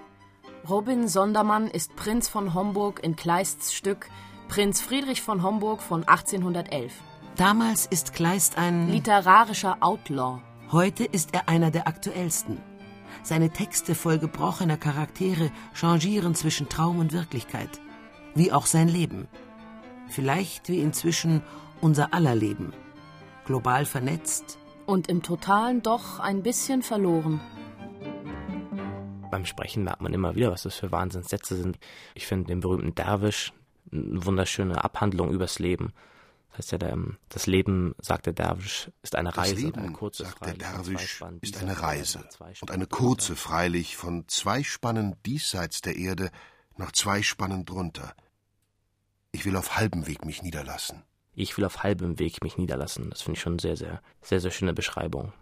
Robin 0.69 1.09
Sondermann 1.09 1.67
ist 1.67 1.97
Prinz 1.97 2.29
von 2.29 2.53
Homburg 2.53 3.03
in 3.03 3.17
Kleists 3.17 3.73
Stück 3.73 4.07
Prinz 4.47 4.79
Friedrich 4.79 5.21
von 5.21 5.43
Homburg 5.43 5.81
von 5.81 6.07
1811. 6.07 6.93
Damals 7.35 7.85
ist 7.85 8.13
Kleist 8.13 8.57
ein 8.57 8.89
literarischer 8.89 9.77
Outlaw. 9.81 10.39
Heute 10.71 11.03
ist 11.03 11.33
er 11.33 11.49
einer 11.49 11.69
der 11.69 11.89
aktuellsten. 11.89 12.59
Seine 13.23 13.49
Texte 13.49 13.93
voll 13.93 14.19
gebrochener 14.19 14.77
Charaktere 14.77 15.51
changieren 15.73 16.33
zwischen 16.33 16.69
Traum 16.69 16.99
und 16.99 17.11
Wirklichkeit, 17.11 17.81
wie 18.33 18.53
auch 18.53 18.65
sein 18.65 18.87
Leben. 18.87 19.27
Vielleicht 20.07 20.69
wie 20.69 20.79
inzwischen 20.79 21.43
unser 21.81 22.13
aller 22.13 22.35
Leben. 22.35 22.71
Global 23.43 23.83
vernetzt. 23.83 24.57
Und 24.85 25.09
im 25.09 25.23
Totalen 25.23 25.81
doch 25.81 26.21
ein 26.21 26.41
bisschen 26.41 26.83
verloren 26.83 27.41
beim 29.33 29.47
Sprechen 29.47 29.83
merkt 29.83 30.01
man 30.01 30.13
immer 30.13 30.35
wieder, 30.35 30.51
was 30.51 30.61
das 30.61 30.75
für 30.75 30.91
Wahnsinnssätze 30.91 31.55
sind. 31.55 31.79
Ich 32.13 32.27
finde 32.27 32.49
den 32.49 32.59
berühmten 32.59 32.93
Derwisch 32.93 33.51
eine 33.91 34.23
wunderschöne 34.23 34.83
Abhandlung 34.83 35.31
übers 35.31 35.57
Leben. 35.57 35.91
Das 36.49 36.59
heißt 36.59 36.71
ja, 36.73 36.77
der, 36.77 36.99
das 37.29 37.47
Leben, 37.47 37.95
sagt 37.99 38.27
der 38.27 38.33
Derwisch, 38.33 38.91
ist 39.01 39.15
eine 39.15 39.35
Reise. 39.35 39.55
Das 39.55 39.63
Leben, 39.63 39.79
eine 39.79 39.91
kurze, 39.91 40.25
sagt 40.25 40.45
der 40.45 40.53
Derwisch, 40.53 41.23
ist 41.41 41.57
eine 41.57 41.81
Reise. 41.81 42.23
Und 42.61 42.69
eine 42.69 42.85
kurze, 42.85 43.35
freilich, 43.35 43.97
von 43.97 44.25
zwei 44.27 44.61
Spannen 44.61 45.15
diesseits 45.25 45.81
der 45.81 45.95
Erde 45.95 46.29
noch 46.77 46.91
zwei 46.91 47.23
Spannen 47.23 47.65
drunter. 47.65 48.13
Ich 49.31 49.45
will 49.45 49.55
auf 49.55 49.77
halbem 49.77 50.05
Weg 50.05 50.25
mich 50.25 50.43
niederlassen. 50.43 51.01
Ich 51.33 51.57
will 51.57 51.65
auf 51.65 51.81
halbem 51.81 52.19
Weg 52.19 52.43
mich 52.43 52.59
niederlassen. 52.59 53.09
Das 53.09 53.23
finde 53.23 53.37
ich 53.39 53.41
schon 53.41 53.57
sehr, 53.57 53.77
sehr, 53.77 54.03
sehr, 54.21 54.39
sehr 54.39 54.51
schöne 54.51 54.73
Beschreibung. 54.73 55.33